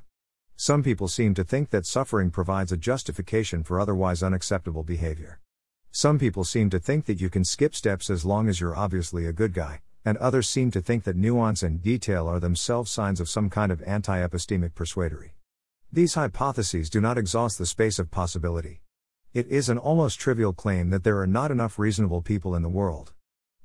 Some 0.57 0.83
people 0.83 1.09
seem 1.09 1.33
to 1.33 1.43
think 1.43 1.71
that 1.71 1.87
suffering 1.87 2.31
provides 2.31 2.71
a 2.71 2.77
justification 2.77 3.63
for 3.65 3.81
otherwise 3.81 4.23
unacceptable 4.23 4.83
behavior. 4.83 5.41
Some 5.91 6.19
people 6.19 6.45
seem 6.45 6.69
to 6.69 6.79
think 6.79 7.07
that 7.07 7.23
you 7.23 7.31
can 7.31 7.45
skip 7.45 7.75
steps 7.75 8.11
as 8.11 8.27
long 8.27 8.47
as 8.47 8.61
you're 8.61 8.77
obviously 8.77 9.25
a 9.25 9.33
good 9.33 9.55
guy, 9.55 9.81
and 10.05 10.19
others 10.19 10.47
seem 10.47 10.71
to 10.73 10.83
think 10.83 11.05
that 11.05 11.17
nuance 11.17 11.63
and 11.63 11.81
detail 11.81 12.29
are 12.29 12.41
themselves 12.41 12.91
signs 12.91 13.19
of 13.19 13.31
some 13.31 13.49
kind 13.49 13.73
of 13.73 13.83
anti 13.85 14.21
epistemic 14.21 14.75
persuadery. 14.75 15.33
These 15.91 16.13
hypotheses 16.13 16.91
do 16.91 17.01
not 17.01 17.17
exhaust 17.17 17.57
the 17.57 17.65
space 17.65 17.99
of 17.99 18.11
possibility. 18.11 18.83
It 19.33 19.47
is 19.47 19.71
an 19.71 19.79
almost 19.79 20.21
trivial 20.21 20.53
claim 20.53 20.91
that 20.91 21.05
there 21.05 21.19
are 21.19 21.27
not 21.27 21.51
enough 21.51 21.79
reasonable 21.79 22.21
people 22.21 22.55
in 22.55 22.61
the 22.61 22.69
world. 22.69 23.15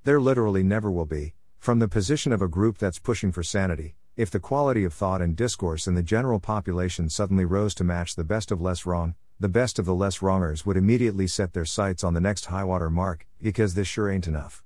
There 0.05 0.21
literally 0.21 0.63
never 0.63 0.89
will 0.89 1.05
be, 1.05 1.33
from 1.63 1.79
the 1.79 1.87
position 1.87 2.33
of 2.33 2.41
a 2.41 2.47
group 2.49 2.77
that's 2.77 2.99
pushing 2.99 3.31
for 3.31 3.41
sanity, 3.41 3.95
if 4.17 4.29
the 4.29 4.37
quality 4.37 4.83
of 4.83 4.93
thought 4.93 5.21
and 5.21 5.33
discourse 5.33 5.87
in 5.87 5.95
the 5.95 6.03
general 6.03 6.37
population 6.37 7.09
suddenly 7.09 7.45
rose 7.45 7.73
to 7.73 7.85
match 7.85 8.17
the 8.17 8.23
best 8.25 8.51
of 8.51 8.59
less 8.59 8.85
wrong, 8.85 9.15
the 9.39 9.47
best 9.47 9.79
of 9.79 9.85
the 9.85 9.95
less 9.95 10.21
wrongers 10.21 10.65
would 10.65 10.75
immediately 10.75 11.25
set 11.25 11.53
their 11.53 11.63
sights 11.63 12.03
on 12.03 12.13
the 12.13 12.19
next 12.19 12.47
high 12.47 12.65
water 12.65 12.89
mark, 12.89 13.25
because 13.41 13.75
this 13.75 13.87
sure 13.87 14.11
ain't 14.11 14.27
enough. 14.27 14.61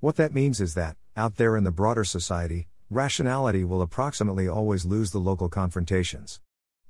What 0.00 0.16
that 0.16 0.34
means 0.34 0.60
is 0.60 0.74
that, 0.74 0.96
out 1.16 1.36
there 1.36 1.56
in 1.56 1.62
the 1.62 1.70
broader 1.70 2.02
society, 2.02 2.66
rationality 2.90 3.62
will 3.62 3.80
approximately 3.80 4.48
always 4.48 4.84
lose 4.84 5.12
the 5.12 5.20
local 5.20 5.48
confrontations. 5.48 6.40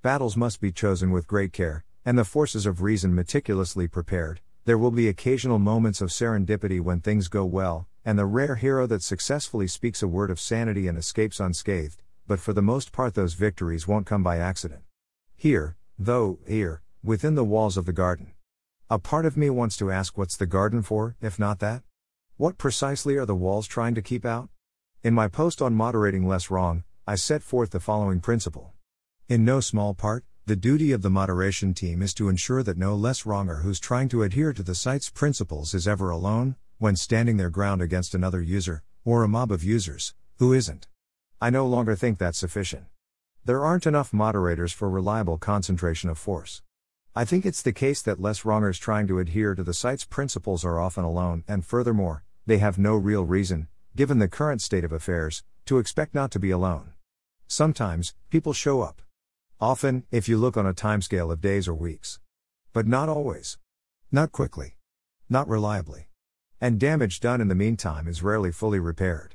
Battles 0.00 0.38
must 0.38 0.62
be 0.62 0.72
chosen 0.72 1.10
with 1.10 1.26
great 1.26 1.52
care, 1.52 1.84
and 2.06 2.16
the 2.16 2.24
forces 2.24 2.64
of 2.64 2.80
reason 2.80 3.14
meticulously 3.14 3.88
prepared. 3.88 4.40
There 4.64 4.78
will 4.78 4.90
be 4.90 5.06
occasional 5.06 5.58
moments 5.58 6.00
of 6.00 6.08
serendipity 6.08 6.80
when 6.80 7.00
things 7.00 7.28
go 7.28 7.44
well, 7.44 7.88
and 8.04 8.18
the 8.18 8.26
rare 8.26 8.56
hero 8.56 8.86
that 8.86 9.02
successfully 9.02 9.66
speaks 9.66 10.02
a 10.02 10.08
word 10.08 10.30
of 10.30 10.40
sanity 10.40 10.88
and 10.88 10.96
escapes 10.96 11.40
unscathed, 11.40 12.02
but 12.26 12.40
for 12.40 12.52
the 12.52 12.62
most 12.62 12.92
part, 12.92 13.14
those 13.14 13.34
victories 13.34 13.86
won't 13.86 14.06
come 14.06 14.22
by 14.22 14.38
accident. 14.38 14.82
Here, 15.36 15.76
though, 15.98 16.38
here, 16.46 16.82
within 17.02 17.34
the 17.34 17.44
walls 17.44 17.76
of 17.76 17.86
the 17.86 17.92
garden. 17.92 18.32
A 18.88 18.98
part 18.98 19.26
of 19.26 19.36
me 19.36 19.50
wants 19.50 19.76
to 19.76 19.90
ask 19.90 20.18
what's 20.18 20.36
the 20.36 20.46
garden 20.46 20.82
for, 20.82 21.16
if 21.20 21.38
not 21.38 21.58
that? 21.60 21.82
What 22.36 22.58
precisely 22.58 23.16
are 23.16 23.26
the 23.26 23.34
walls 23.34 23.66
trying 23.66 23.94
to 23.94 24.02
keep 24.02 24.24
out? 24.24 24.48
In 25.02 25.14
my 25.14 25.28
post 25.28 25.60
on 25.62 25.74
moderating 25.74 26.26
less 26.26 26.50
wrong, 26.50 26.84
I 27.06 27.14
set 27.14 27.42
forth 27.42 27.70
the 27.70 27.80
following 27.80 28.20
principle. 28.20 28.72
In 29.28 29.44
no 29.44 29.60
small 29.60 29.94
part, 29.94 30.24
the 30.46 30.56
duty 30.56 30.90
of 30.92 31.02
the 31.02 31.10
moderation 31.10 31.74
team 31.74 32.02
is 32.02 32.12
to 32.14 32.28
ensure 32.28 32.62
that 32.62 32.76
no 32.76 32.94
less 32.94 33.24
wronger 33.24 33.56
who's 33.56 33.78
trying 33.78 34.08
to 34.08 34.22
adhere 34.22 34.52
to 34.52 34.62
the 34.62 34.74
site's 34.74 35.08
principles 35.08 35.74
is 35.74 35.86
ever 35.86 36.10
alone, 36.10 36.56
when 36.80 36.96
standing 36.96 37.36
their 37.36 37.50
ground 37.50 37.82
against 37.82 38.14
another 38.14 38.40
user, 38.40 38.82
or 39.04 39.22
a 39.22 39.28
mob 39.28 39.52
of 39.52 39.62
users, 39.62 40.14
who 40.38 40.54
isn't. 40.54 40.88
I 41.38 41.50
no 41.50 41.66
longer 41.66 41.94
think 41.94 42.16
that's 42.16 42.38
sufficient. 42.38 42.86
There 43.44 43.62
aren't 43.62 43.86
enough 43.86 44.14
moderators 44.14 44.72
for 44.72 44.88
reliable 44.88 45.36
concentration 45.36 46.08
of 46.08 46.16
force. 46.16 46.62
I 47.14 47.26
think 47.26 47.44
it's 47.44 47.60
the 47.60 47.74
case 47.74 48.00
that 48.00 48.18
less 48.18 48.46
wrongers 48.46 48.78
trying 48.78 49.06
to 49.08 49.18
adhere 49.18 49.54
to 49.54 49.62
the 49.62 49.74
site's 49.74 50.06
principles 50.06 50.64
are 50.64 50.80
often 50.80 51.04
alone, 51.04 51.44
and 51.46 51.66
furthermore, 51.66 52.24
they 52.46 52.56
have 52.56 52.78
no 52.78 52.96
real 52.96 53.26
reason, 53.26 53.68
given 53.94 54.18
the 54.18 54.26
current 54.26 54.62
state 54.62 54.84
of 54.84 54.90
affairs, 54.90 55.44
to 55.66 55.78
expect 55.78 56.14
not 56.14 56.30
to 56.30 56.38
be 56.38 56.50
alone. 56.50 56.94
Sometimes, 57.46 58.14
people 58.30 58.54
show 58.54 58.80
up. 58.80 59.02
Often, 59.60 60.04
if 60.10 60.30
you 60.30 60.38
look 60.38 60.56
on 60.56 60.64
a 60.64 60.72
timescale 60.72 61.30
of 61.30 61.42
days 61.42 61.68
or 61.68 61.74
weeks. 61.74 62.20
But 62.72 62.86
not 62.86 63.10
always. 63.10 63.58
Not 64.10 64.32
quickly. 64.32 64.76
Not 65.28 65.46
reliably. 65.46 66.09
And 66.62 66.78
damage 66.78 67.20
done 67.20 67.40
in 67.40 67.48
the 67.48 67.54
meantime 67.54 68.06
is 68.06 68.22
rarely 68.22 68.52
fully 68.52 68.78
repaired. 68.78 69.34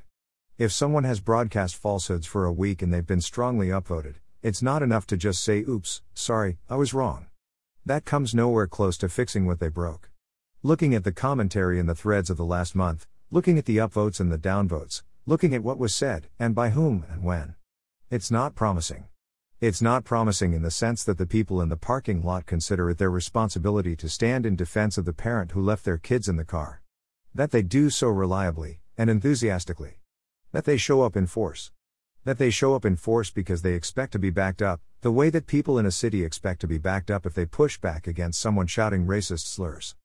If 0.58 0.70
someone 0.70 1.02
has 1.02 1.18
broadcast 1.18 1.74
falsehoods 1.74 2.24
for 2.24 2.44
a 2.44 2.52
week 2.52 2.82
and 2.82 2.94
they've 2.94 3.04
been 3.04 3.20
strongly 3.20 3.66
upvoted, 3.66 4.14
it's 4.44 4.62
not 4.62 4.80
enough 4.80 5.08
to 5.08 5.16
just 5.16 5.42
say, 5.42 5.64
oops, 5.68 6.02
sorry, 6.14 6.58
I 6.70 6.76
was 6.76 6.94
wrong. 6.94 7.26
That 7.84 8.04
comes 8.04 8.32
nowhere 8.32 8.68
close 8.68 8.96
to 8.98 9.08
fixing 9.08 9.44
what 9.44 9.58
they 9.58 9.66
broke. 9.66 10.08
Looking 10.62 10.94
at 10.94 11.02
the 11.02 11.10
commentary 11.10 11.80
in 11.80 11.86
the 11.86 11.96
threads 11.96 12.30
of 12.30 12.36
the 12.36 12.44
last 12.44 12.76
month, 12.76 13.08
looking 13.32 13.58
at 13.58 13.64
the 13.64 13.78
upvotes 13.78 14.20
and 14.20 14.30
the 14.30 14.38
downvotes, 14.38 15.02
looking 15.26 15.52
at 15.52 15.64
what 15.64 15.78
was 15.78 15.92
said, 15.92 16.28
and 16.38 16.54
by 16.54 16.70
whom 16.70 17.04
and 17.10 17.24
when. 17.24 17.56
It's 18.08 18.30
not 18.30 18.54
promising. 18.54 19.06
It's 19.60 19.82
not 19.82 20.04
promising 20.04 20.52
in 20.52 20.62
the 20.62 20.70
sense 20.70 21.02
that 21.02 21.18
the 21.18 21.26
people 21.26 21.60
in 21.60 21.70
the 21.70 21.76
parking 21.76 22.22
lot 22.22 22.46
consider 22.46 22.88
it 22.88 22.98
their 22.98 23.10
responsibility 23.10 23.96
to 23.96 24.08
stand 24.08 24.46
in 24.46 24.54
defense 24.54 24.96
of 24.96 25.06
the 25.06 25.12
parent 25.12 25.52
who 25.52 25.60
left 25.60 25.84
their 25.84 25.98
kids 25.98 26.28
in 26.28 26.36
the 26.36 26.44
car. 26.44 26.82
That 27.36 27.50
they 27.50 27.60
do 27.60 27.90
so 27.90 28.08
reliably 28.08 28.80
and 28.96 29.10
enthusiastically. 29.10 29.98
That 30.52 30.64
they 30.64 30.78
show 30.78 31.02
up 31.02 31.18
in 31.18 31.26
force. 31.26 31.70
That 32.24 32.38
they 32.38 32.48
show 32.48 32.74
up 32.74 32.86
in 32.86 32.96
force 32.96 33.30
because 33.30 33.60
they 33.60 33.74
expect 33.74 34.12
to 34.12 34.18
be 34.18 34.30
backed 34.30 34.62
up, 34.62 34.80
the 35.02 35.12
way 35.12 35.28
that 35.28 35.46
people 35.46 35.78
in 35.78 35.84
a 35.84 35.90
city 35.90 36.24
expect 36.24 36.62
to 36.62 36.66
be 36.66 36.78
backed 36.78 37.10
up 37.10 37.26
if 37.26 37.34
they 37.34 37.44
push 37.44 37.76
back 37.76 38.06
against 38.06 38.40
someone 38.40 38.66
shouting 38.66 39.04
racist 39.04 39.48
slurs. 39.48 39.96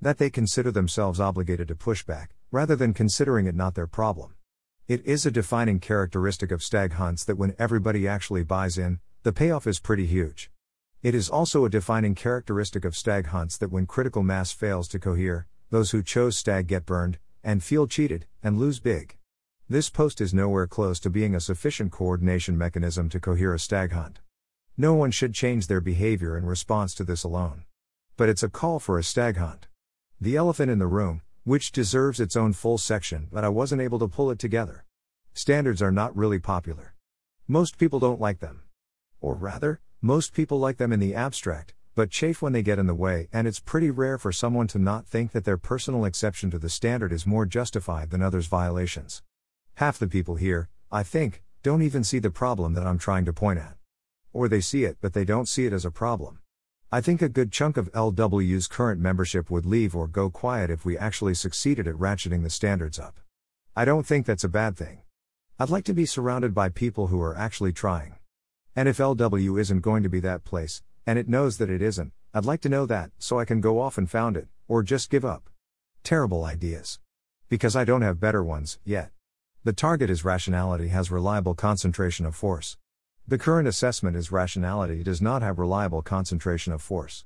That 0.00 0.16
they 0.16 0.30
consider 0.30 0.70
themselves 0.70 1.20
obligated 1.20 1.68
to 1.68 1.74
push 1.74 2.04
back, 2.04 2.30
rather 2.50 2.74
than 2.74 2.94
considering 2.94 3.44
it 3.44 3.54
not 3.54 3.74
their 3.74 3.86
problem. 3.86 4.36
It 4.86 5.04
is 5.04 5.26
a 5.26 5.30
defining 5.30 5.80
characteristic 5.80 6.50
of 6.50 6.62
stag 6.62 6.94
hunts 6.94 7.22
that 7.26 7.36
when 7.36 7.54
everybody 7.58 8.08
actually 8.08 8.44
buys 8.44 8.78
in, 8.78 9.00
the 9.24 9.32
payoff 9.34 9.66
is 9.66 9.78
pretty 9.78 10.06
huge. 10.06 10.50
It 11.02 11.14
is 11.14 11.28
also 11.28 11.66
a 11.66 11.68
defining 11.68 12.14
characteristic 12.14 12.86
of 12.86 12.96
stag 12.96 13.26
hunts 13.26 13.58
that 13.58 13.70
when 13.70 13.84
critical 13.84 14.22
mass 14.22 14.52
fails 14.52 14.88
to 14.88 14.98
cohere, 14.98 15.46
those 15.70 15.90
who 15.90 16.02
chose 16.02 16.36
stag 16.36 16.66
get 16.66 16.86
burned, 16.86 17.18
and 17.42 17.62
feel 17.62 17.86
cheated, 17.86 18.26
and 18.42 18.58
lose 18.58 18.80
big. 18.80 19.16
This 19.68 19.90
post 19.90 20.20
is 20.20 20.32
nowhere 20.32 20.66
close 20.66 20.98
to 21.00 21.10
being 21.10 21.34
a 21.34 21.40
sufficient 21.40 21.92
coordination 21.92 22.56
mechanism 22.56 23.08
to 23.10 23.20
cohere 23.20 23.52
a 23.52 23.58
stag 23.58 23.92
hunt. 23.92 24.20
No 24.76 24.94
one 24.94 25.10
should 25.10 25.34
change 25.34 25.66
their 25.66 25.80
behavior 25.80 26.38
in 26.38 26.46
response 26.46 26.94
to 26.94 27.04
this 27.04 27.24
alone. 27.24 27.64
But 28.16 28.28
it's 28.28 28.42
a 28.42 28.48
call 28.48 28.78
for 28.78 28.98
a 28.98 29.04
stag 29.04 29.36
hunt. 29.36 29.66
The 30.20 30.36
elephant 30.36 30.70
in 30.70 30.78
the 30.78 30.86
room, 30.86 31.20
which 31.44 31.72
deserves 31.72 32.20
its 32.20 32.36
own 32.36 32.52
full 32.52 32.78
section, 32.78 33.28
but 33.30 33.44
I 33.44 33.48
wasn't 33.48 33.82
able 33.82 33.98
to 33.98 34.08
pull 34.08 34.30
it 34.30 34.38
together. 34.38 34.84
Standards 35.34 35.82
are 35.82 35.92
not 35.92 36.16
really 36.16 36.38
popular. 36.38 36.94
Most 37.46 37.78
people 37.78 37.98
don't 37.98 38.20
like 38.20 38.40
them. 38.40 38.62
Or 39.20 39.34
rather, 39.34 39.80
most 40.00 40.32
people 40.32 40.58
like 40.58 40.76
them 40.76 40.92
in 40.92 41.00
the 41.00 41.14
abstract, 41.14 41.74
but 41.98 42.12
chafe 42.12 42.40
when 42.40 42.52
they 42.52 42.62
get 42.62 42.78
in 42.78 42.86
the 42.86 42.94
way, 42.94 43.26
and 43.32 43.48
it's 43.48 43.58
pretty 43.58 43.90
rare 43.90 44.18
for 44.18 44.30
someone 44.30 44.68
to 44.68 44.78
not 44.78 45.04
think 45.04 45.32
that 45.32 45.44
their 45.44 45.56
personal 45.56 46.04
exception 46.04 46.48
to 46.48 46.56
the 46.56 46.68
standard 46.68 47.10
is 47.10 47.26
more 47.26 47.44
justified 47.44 48.10
than 48.10 48.22
others' 48.22 48.46
violations. 48.46 49.20
Half 49.74 49.98
the 49.98 50.06
people 50.06 50.36
here, 50.36 50.68
I 50.92 51.02
think, 51.02 51.42
don't 51.64 51.82
even 51.82 52.04
see 52.04 52.20
the 52.20 52.30
problem 52.30 52.74
that 52.74 52.86
I'm 52.86 52.98
trying 52.98 53.24
to 53.24 53.32
point 53.32 53.58
at. 53.58 53.74
Or 54.32 54.46
they 54.46 54.60
see 54.60 54.84
it, 54.84 54.98
but 55.00 55.12
they 55.12 55.24
don't 55.24 55.48
see 55.48 55.66
it 55.66 55.72
as 55.72 55.84
a 55.84 55.90
problem. 55.90 56.38
I 56.92 57.00
think 57.00 57.20
a 57.20 57.28
good 57.28 57.50
chunk 57.50 57.76
of 57.76 57.90
LW's 57.90 58.68
current 58.68 59.00
membership 59.00 59.50
would 59.50 59.66
leave 59.66 59.96
or 59.96 60.06
go 60.06 60.30
quiet 60.30 60.70
if 60.70 60.84
we 60.84 60.96
actually 60.96 61.34
succeeded 61.34 61.88
at 61.88 61.96
ratcheting 61.96 62.44
the 62.44 62.48
standards 62.48 63.00
up. 63.00 63.18
I 63.74 63.84
don't 63.84 64.06
think 64.06 64.24
that's 64.24 64.44
a 64.44 64.48
bad 64.48 64.76
thing. 64.76 65.00
I'd 65.58 65.68
like 65.68 65.84
to 65.86 65.94
be 65.94 66.06
surrounded 66.06 66.54
by 66.54 66.68
people 66.68 67.08
who 67.08 67.20
are 67.20 67.36
actually 67.36 67.72
trying. 67.72 68.14
And 68.76 68.88
if 68.88 68.98
LW 68.98 69.60
isn't 69.60 69.80
going 69.80 70.04
to 70.04 70.08
be 70.08 70.20
that 70.20 70.44
place, 70.44 70.84
and 71.08 71.18
it 71.18 71.26
knows 71.26 71.56
that 71.56 71.70
it 71.70 71.80
isn't, 71.80 72.12
I'd 72.34 72.44
like 72.44 72.60
to 72.60 72.68
know 72.68 72.84
that, 72.84 73.12
so 73.18 73.38
I 73.38 73.46
can 73.46 73.62
go 73.62 73.80
off 73.80 73.96
and 73.96 74.10
found 74.10 74.36
it, 74.36 74.46
or 74.68 74.82
just 74.82 75.08
give 75.08 75.24
up. 75.24 75.48
Terrible 76.04 76.44
ideas. 76.44 77.00
Because 77.48 77.74
I 77.74 77.86
don't 77.86 78.02
have 78.02 78.20
better 78.20 78.44
ones, 78.44 78.78
yet. 78.84 79.10
The 79.64 79.72
target 79.72 80.10
is 80.10 80.22
rationality 80.22 80.88
has 80.88 81.10
reliable 81.10 81.54
concentration 81.54 82.26
of 82.26 82.34
force. 82.34 82.76
The 83.26 83.38
current 83.38 83.66
assessment 83.66 84.16
is 84.18 84.30
rationality 84.30 85.02
does 85.02 85.22
not 85.22 85.40
have 85.40 85.58
reliable 85.58 86.02
concentration 86.02 86.74
of 86.74 86.82
force. 86.82 87.24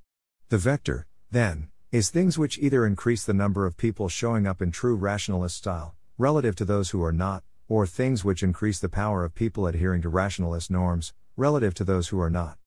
The 0.49 0.59
vector, 0.59 1.09
then, 1.33 1.67
is 1.91 2.09
things 2.09 2.39
which 2.39 2.59
either 2.59 2.87
increase 2.87 3.25
the 3.25 3.35
number 3.35 3.67
of 3.67 3.77
people 3.77 4.09
showing 4.09 4.47
up 4.47 4.63
in 4.63 4.71
true 4.71 4.95
rationalist 4.95 5.57
style, 5.57 5.97
relative 6.19 6.55
to 6.55 6.65
those 6.65 6.91
who 6.91 7.03
are 7.03 7.11
not, 7.11 7.43
or 7.69 7.89
things 7.89 8.25
which 8.25 8.45
increase 8.45 8.79
the 8.79 8.89
power 8.89 9.25
of 9.25 9.35
people 9.35 9.67
adhering 9.67 10.03
to 10.03 10.09
rationalist 10.09 10.71
norms, 10.71 11.15
relative 11.37 11.75
to 11.75 11.83
those 11.83 12.11
who 12.11 12.21
are 12.21 12.31
not. 12.31 12.59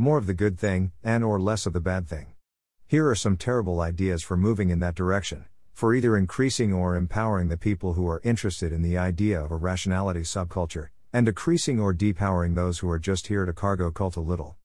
More 0.00 0.16
of 0.16 0.26
the 0.26 0.32
good 0.32 0.58
thing, 0.58 0.92
and 1.04 1.22
or 1.22 1.38
less 1.38 1.66
of 1.66 1.74
the 1.74 1.78
bad 1.78 2.08
thing. 2.08 2.28
Here 2.86 3.06
are 3.10 3.14
some 3.14 3.36
terrible 3.36 3.82
ideas 3.82 4.22
for 4.22 4.34
moving 4.34 4.70
in 4.70 4.78
that 4.78 4.94
direction, 4.94 5.44
for 5.74 5.94
either 5.94 6.16
increasing 6.16 6.72
or 6.72 6.96
empowering 6.96 7.48
the 7.48 7.58
people 7.58 7.92
who 7.92 8.08
are 8.08 8.22
interested 8.24 8.72
in 8.72 8.80
the 8.80 8.96
idea 8.96 9.38
of 9.38 9.50
a 9.50 9.56
rationality 9.56 10.20
subculture, 10.20 10.88
and 11.12 11.26
decreasing 11.26 11.78
or 11.78 11.92
depowering 11.92 12.54
those 12.54 12.78
who 12.78 12.88
are 12.88 12.98
just 12.98 13.26
here 13.26 13.44
to 13.44 13.52
cargo 13.52 13.90
cult 13.90 14.16
a 14.16 14.20
little. 14.20 14.56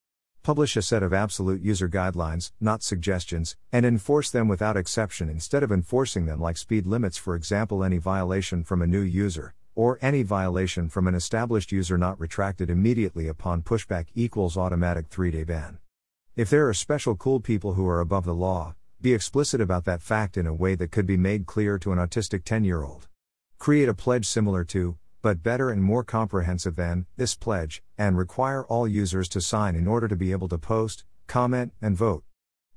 Publish 0.41 0.77
a 0.77 0.81
set 0.81 1.03
of 1.03 1.13
absolute 1.13 1.61
user 1.61 1.89
guidelines, 1.89 2.53
not 2.61 2.81
suggestions, 2.81 3.57
and 3.73 3.85
enforce 3.85 4.31
them 4.31 4.47
without 4.47 4.77
exception 4.77 5.27
instead 5.27 5.63
of 5.63 5.69
enforcing 5.69 6.27
them 6.27 6.39
like 6.39 6.55
speed 6.55 6.87
limits, 6.87 7.17
for 7.17 7.35
example, 7.35 7.83
any 7.83 7.97
violation 7.97 8.63
from 8.63 8.81
a 8.81 8.87
new 8.87 9.01
user, 9.01 9.53
or 9.85 9.99
any 10.01 10.23
violation 10.23 10.89
from 10.89 11.07
an 11.07 11.13
established 11.13 11.71
user 11.71 11.95
not 11.95 12.19
retracted 12.19 12.71
immediately 12.71 13.27
upon 13.27 13.61
pushback 13.61 14.07
equals 14.15 14.57
automatic 14.57 15.05
3 15.09 15.29
day 15.29 15.43
ban. 15.43 15.77
If 16.35 16.49
there 16.49 16.67
are 16.67 16.73
special 16.73 17.15
cool 17.15 17.39
people 17.39 17.75
who 17.75 17.87
are 17.87 17.99
above 17.99 18.25
the 18.25 18.33
law, 18.33 18.73
be 18.99 19.13
explicit 19.13 19.61
about 19.61 19.85
that 19.85 20.01
fact 20.01 20.37
in 20.37 20.47
a 20.47 20.55
way 20.55 20.73
that 20.73 20.89
could 20.89 21.05
be 21.05 21.17
made 21.17 21.45
clear 21.45 21.77
to 21.77 21.91
an 21.91 21.99
autistic 21.99 22.43
10 22.45 22.63
year 22.63 22.81
old. 22.81 23.07
Create 23.59 23.87
a 23.87 23.93
pledge 23.93 24.25
similar 24.25 24.63
to, 24.63 24.97
but 25.21 25.43
better 25.43 25.69
and 25.69 25.83
more 25.83 26.03
comprehensive 26.03 26.75
than, 26.75 27.05
this 27.15 27.35
pledge, 27.35 27.83
and 27.95 28.17
require 28.17 28.65
all 28.65 28.87
users 28.87 29.29
to 29.29 29.39
sign 29.39 29.75
in 29.75 29.87
order 29.87 30.07
to 30.07 30.15
be 30.15 30.31
able 30.31 30.47
to 30.47 30.57
post, 30.57 31.05
comment, 31.27 31.73
and 31.79 31.95
vote. 31.95 32.23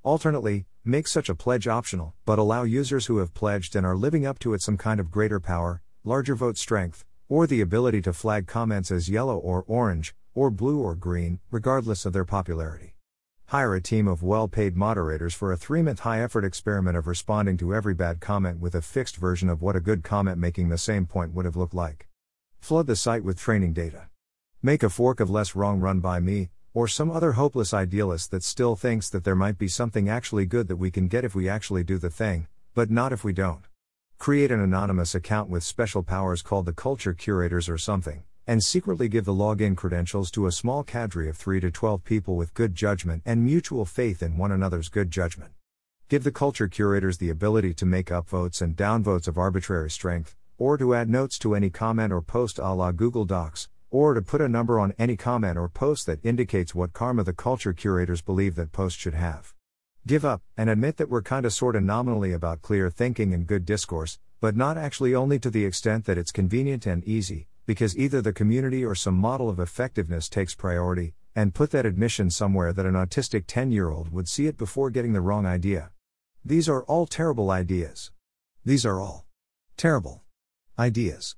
Alternately, 0.03 0.67
make 0.85 1.09
such 1.09 1.31
a 1.31 1.35
pledge 1.35 1.67
optional, 1.67 2.13
but 2.27 2.39
allow 2.39 2.65
users 2.65 3.07
who 3.07 3.17
have 3.17 3.33
pledged 3.33 3.75
and 3.75 3.87
are 3.87 3.97
living 3.97 4.27
up 4.27 4.39
to 4.39 4.53
it 4.53 4.61
some 4.61 4.77
kind 4.77 5.01
of 5.01 5.11
greater 5.11 5.41
power, 5.41 5.81
larger 6.05 6.35
vote 6.35 6.57
strength, 6.57 7.05
or 7.29 7.47
the 7.47 7.61
ability 7.61 8.01
to 8.03 8.13
flag 8.13 8.47
comments 8.47 8.91
as 8.91 9.09
yellow 9.09 9.37
or 9.37 9.65
orange, 9.67 10.15
or 10.35 10.51
blue 10.51 10.81
or 10.81 10.95
green, 10.95 11.41
regardless 11.51 12.07
of 12.07 12.13
their 12.13 12.25
popularity. 12.25 12.95
Hire 13.47 13.75
a 13.75 13.81
team 13.81 14.07
of 14.07 14.23
well 14.23 14.47
paid 14.47 14.77
moderators 14.77 15.35
for 15.35 15.53
a 15.53 15.57
three 15.57 15.81
month 15.81 16.01
high 16.01 16.21
effort 16.21 16.45
experiment 16.45 16.97
of 16.97 17.07
responding 17.07 17.57
to 17.59 17.75
every 17.75 17.95
bad 17.95 18.21
comment 18.21 18.61
with 18.61 18.75
a 18.75 18.83
fixed 18.83 19.17
version 19.17 19.49
of 19.49 19.63
what 19.63 19.77
a 19.77 19.81
good 19.81 20.05
comment 20.05 20.39
making 20.39 20.69
the 20.69 20.77
same 20.77 21.07
point 21.07 21.33
would 21.33 21.45
have 21.45 21.57
looked 21.57 21.75
like. 21.75 22.09
Flood 22.61 22.87
the 22.87 22.97
site 22.97 23.25
with 23.25 23.39
training 23.39 23.73
data. 23.73 24.09
Make 24.63 24.83
a 24.83 24.91
fork 24.91 25.21
of 25.21 25.31
less 25.31 25.55
wrong 25.55 25.81
run 25.81 26.01
by 26.01 26.21
me, 26.21 26.51
or 26.75 26.89
some 26.89 27.11
other 27.11 27.33
hopeless 27.33 27.73
idealist 27.73 28.31
that 28.33 28.43
still 28.43 28.77
thinks 28.77 29.09
that 29.09 29.25
there 29.25 29.35
might 29.35 29.57
be 29.57 29.69
something 29.69 30.09
actually 30.09 30.47
good 30.47 30.69
that 30.69 30.77
we 30.77 30.91
can 30.91 31.09
get 31.09 31.25
if 31.25 31.35
we 31.35 31.49
actually 31.49 31.85
do 31.85 31.97
the 31.97 32.11
thing, 32.11 32.49
but 32.75 32.91
not 32.91 33.13
if 33.13 33.25
we 33.25 33.33
don't. 33.33 33.68
Create 34.19 34.51
an 34.51 34.61
anonymous 34.61 35.15
account 35.15 35.49
with 35.49 35.63
special 35.63 36.03
powers 36.03 36.43
called 36.43 36.67
the 36.67 36.73
culture 36.73 37.15
curators 37.15 37.69
or 37.69 37.79
something, 37.79 38.25
and 38.49 38.65
secretly 38.65 39.09
give 39.09 39.25
the 39.25 39.33
login 39.33 39.77
credentials 39.77 40.29
to 40.33 40.47
a 40.47 40.53
small 40.53 40.83
cadre 40.83 41.29
of 41.29 41.37
3 41.37 41.61
to 41.61 41.71
12 41.71 42.03
people 42.03 42.35
with 42.35 42.53
good 42.53 42.75
judgment 42.75 43.23
and 43.25 43.45
mutual 43.45 43.85
faith 43.85 44.21
in 44.21 44.37
one 44.37 44.51
another's 44.51 44.89
good 44.89 45.13
judgment. 45.13 45.53
Give 46.09 46.25
the 46.25 46.33
culture 46.33 46.67
curators 46.67 47.19
the 47.19 47.31
ability 47.31 47.75
to 47.75 47.87
make 47.87 48.09
upvotes 48.09 48.61
and 48.61 48.77
downvotes 48.77 49.29
of 49.29 49.39
arbitrary 49.39 49.91
strength, 49.91 50.35
or 50.59 50.77
to 50.77 50.95
add 50.95 51.09
notes 51.09 51.39
to 51.39 51.55
any 51.55 51.71
comment 51.71 52.13
or 52.13 52.21
post 52.21 52.59
a 52.59 52.75
la 52.75 52.91
Google 52.91 53.25
Docs, 53.25 53.69
or 53.89 54.15
to 54.15 54.21
put 54.21 54.41
a 54.41 54.49
number 54.49 54.81
on 54.81 54.95
any 54.99 55.17
comment 55.17 55.57
or 55.57 55.69
post 55.69 56.07
that 56.07 56.25
indicates 56.25 56.75
what 56.75 56.93
karma 56.93 57.23
the 57.23 57.33
culture 57.33 57.73
curators 57.73 58.21
believe 58.21 58.57
that 58.57 58.73
post 58.73 58.99
should 58.99 59.15
have. 59.15 59.55
Give 60.09 60.25
up, 60.25 60.41
and 60.57 60.71
admit 60.71 60.97
that 60.97 61.11
we're 61.11 61.21
kinda 61.21 61.51
sorta 61.51 61.83
nominally 61.83 62.33
about 62.33 62.63
clear 62.63 62.89
thinking 62.89 63.35
and 63.35 63.47
good 63.47 63.67
discourse, 63.67 64.19
but 64.41 64.57
not 64.57 64.79
actually 64.79 65.15
only 65.15 65.39
to 65.39 65.51
the 65.51 65.67
extent 65.67 66.07
that 66.07 66.17
it's 66.17 66.33
convenient 66.33 66.87
and 66.87 67.05
easy, 67.05 67.47
because 67.67 67.95
either 67.95 68.23
the 68.23 68.33
community 68.33 68.83
or 68.83 68.95
some 68.95 69.17
model 69.17 69.51
of 69.51 69.61
effectiveness 69.61 70.31
takes 70.31 70.55
priority, 70.55 71.13
and 71.35 71.53
put 71.53 71.73
that 71.73 71.85
admission 71.85 72.31
somewhere 72.31 72.73
that 72.73 72.87
an 72.87 72.95
autistic 72.95 73.45
10 73.47 73.71
year 73.71 73.91
old 73.91 74.11
would 74.11 74.29
see 74.29 74.47
it 74.47 74.57
before 74.57 74.89
getting 74.89 75.13
the 75.13 75.21
wrong 75.21 75.45
idea. 75.45 75.91
These 76.43 76.71
are 76.71 76.85
all 76.85 77.07
terrible 77.07 77.51
ideas. 77.51 78.11
These 78.65 78.87
are 78.87 79.03
all 79.03 79.27
terrible. 79.77 80.23
Ideas. 80.79 81.37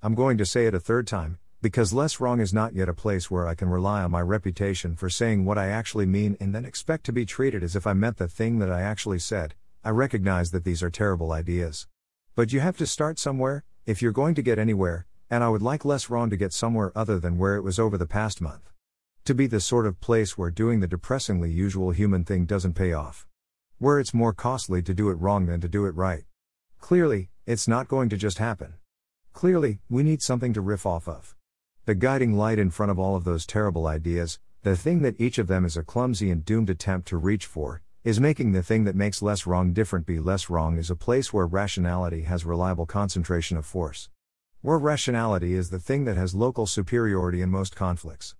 I'm 0.00 0.14
going 0.14 0.38
to 0.38 0.46
say 0.46 0.66
it 0.66 0.76
a 0.76 0.78
third 0.78 1.08
time, 1.08 1.40
because 1.62 1.92
less 1.92 2.18
wrong 2.18 2.40
is 2.40 2.52
not 2.52 2.74
yet 2.74 2.88
a 2.88 2.92
place 2.92 3.30
where 3.30 3.46
I 3.46 3.54
can 3.54 3.68
rely 3.68 4.02
on 4.02 4.10
my 4.10 4.20
reputation 4.20 4.96
for 4.96 5.08
saying 5.08 5.44
what 5.44 5.58
I 5.58 5.68
actually 5.68 6.06
mean 6.06 6.36
and 6.40 6.52
then 6.52 6.64
expect 6.64 7.04
to 7.04 7.12
be 7.12 7.24
treated 7.24 7.62
as 7.62 7.76
if 7.76 7.86
I 7.86 7.92
meant 7.92 8.16
the 8.16 8.26
thing 8.26 8.58
that 8.58 8.72
I 8.72 8.82
actually 8.82 9.20
said. 9.20 9.54
I 9.84 9.90
recognize 9.90 10.50
that 10.50 10.64
these 10.64 10.82
are 10.82 10.90
terrible 10.90 11.30
ideas. 11.30 11.86
But 12.34 12.52
you 12.52 12.58
have 12.58 12.76
to 12.78 12.86
start 12.86 13.20
somewhere, 13.20 13.62
if 13.86 14.02
you're 14.02 14.10
going 14.10 14.34
to 14.34 14.42
get 14.42 14.58
anywhere, 14.58 15.06
and 15.30 15.44
I 15.44 15.50
would 15.50 15.62
like 15.62 15.84
less 15.84 16.10
wrong 16.10 16.30
to 16.30 16.36
get 16.36 16.52
somewhere 16.52 16.90
other 16.96 17.20
than 17.20 17.38
where 17.38 17.54
it 17.54 17.62
was 17.62 17.78
over 17.78 17.96
the 17.96 18.06
past 18.06 18.40
month. 18.40 18.72
To 19.26 19.34
be 19.34 19.46
the 19.46 19.60
sort 19.60 19.86
of 19.86 20.00
place 20.00 20.36
where 20.36 20.50
doing 20.50 20.80
the 20.80 20.88
depressingly 20.88 21.52
usual 21.52 21.92
human 21.92 22.24
thing 22.24 22.44
doesn't 22.44 22.74
pay 22.74 22.92
off. 22.92 23.28
Where 23.78 24.00
it's 24.00 24.12
more 24.12 24.32
costly 24.32 24.82
to 24.82 24.94
do 24.94 25.10
it 25.10 25.14
wrong 25.14 25.46
than 25.46 25.60
to 25.60 25.68
do 25.68 25.86
it 25.86 25.94
right. 25.94 26.24
Clearly, 26.80 27.30
it's 27.46 27.68
not 27.68 27.86
going 27.86 28.08
to 28.08 28.16
just 28.16 28.38
happen. 28.38 28.74
Clearly, 29.32 29.78
we 29.88 30.02
need 30.02 30.22
something 30.22 30.52
to 30.54 30.60
riff 30.60 30.84
off 30.84 31.06
of. 31.06 31.36
The 31.84 31.96
guiding 31.96 32.34
light 32.34 32.60
in 32.60 32.70
front 32.70 32.92
of 32.92 32.98
all 33.00 33.16
of 33.16 33.24
those 33.24 33.44
terrible 33.44 33.88
ideas, 33.88 34.38
the 34.62 34.76
thing 34.76 35.02
that 35.02 35.20
each 35.20 35.36
of 35.38 35.48
them 35.48 35.64
is 35.64 35.76
a 35.76 35.82
clumsy 35.82 36.30
and 36.30 36.44
doomed 36.44 36.70
attempt 36.70 37.08
to 37.08 37.16
reach 37.16 37.44
for, 37.44 37.82
is 38.04 38.20
making 38.20 38.52
the 38.52 38.62
thing 38.62 38.84
that 38.84 38.94
makes 38.94 39.20
less 39.20 39.48
wrong 39.48 39.72
different 39.72 40.06
be 40.06 40.20
less 40.20 40.48
wrong 40.48 40.78
is 40.78 40.90
a 40.90 40.94
place 40.94 41.32
where 41.32 41.44
rationality 41.44 42.22
has 42.22 42.44
reliable 42.44 42.86
concentration 42.86 43.56
of 43.56 43.66
force. 43.66 44.08
Where 44.60 44.78
rationality 44.78 45.54
is 45.54 45.70
the 45.70 45.80
thing 45.80 46.04
that 46.04 46.16
has 46.16 46.36
local 46.36 46.68
superiority 46.68 47.42
in 47.42 47.48
most 47.50 47.74
conflicts. 47.74 48.36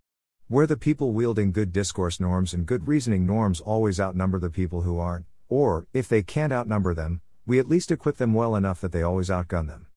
Where 0.47 0.69
the 0.69 0.77
people 0.77 1.13
wielding 1.13 1.51
good 1.51 1.73
discourse 1.73 2.21
norms 2.21 2.55
and 2.55 2.65
good 2.65 2.87
reasoning 2.87 3.27
norms 3.27 3.61
always 3.61 3.99
outnumber 3.99 4.39
the 4.39 4.51
people 4.51 4.83
who 4.83 5.01
aren't, 5.01 5.27
or, 5.49 5.89
if 5.93 6.07
they 6.07 6.23
can't 6.23 6.53
outnumber 6.53 6.95
them, 6.95 7.23
we 7.45 7.59
at 7.59 7.69
least 7.69 7.91
equip 7.91 8.19
them 8.19 8.35
well 8.35 8.55
enough 8.55 8.81
that 8.83 8.93
they 8.93 9.03
always 9.03 9.31
outgun 9.31 9.67
them. 9.67 9.89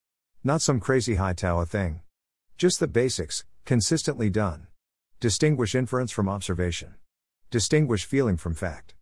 Not 0.44 0.64
some 0.64 0.80
crazy 0.80 1.14
high 1.14 1.26
Hightower 1.26 1.66
thing. 1.66 2.02
Just 2.58 2.80
the 2.80 2.88
basics, 2.88 3.44
consistently 3.66 4.30
done. 4.30 4.68
Distinguish 5.20 5.76
inference 5.76 6.10
from 6.10 6.30
observation. 6.30 6.96
Distinguish 7.52 8.06
feeling 8.06 8.38
from 8.38 8.54
fact. 8.54 8.96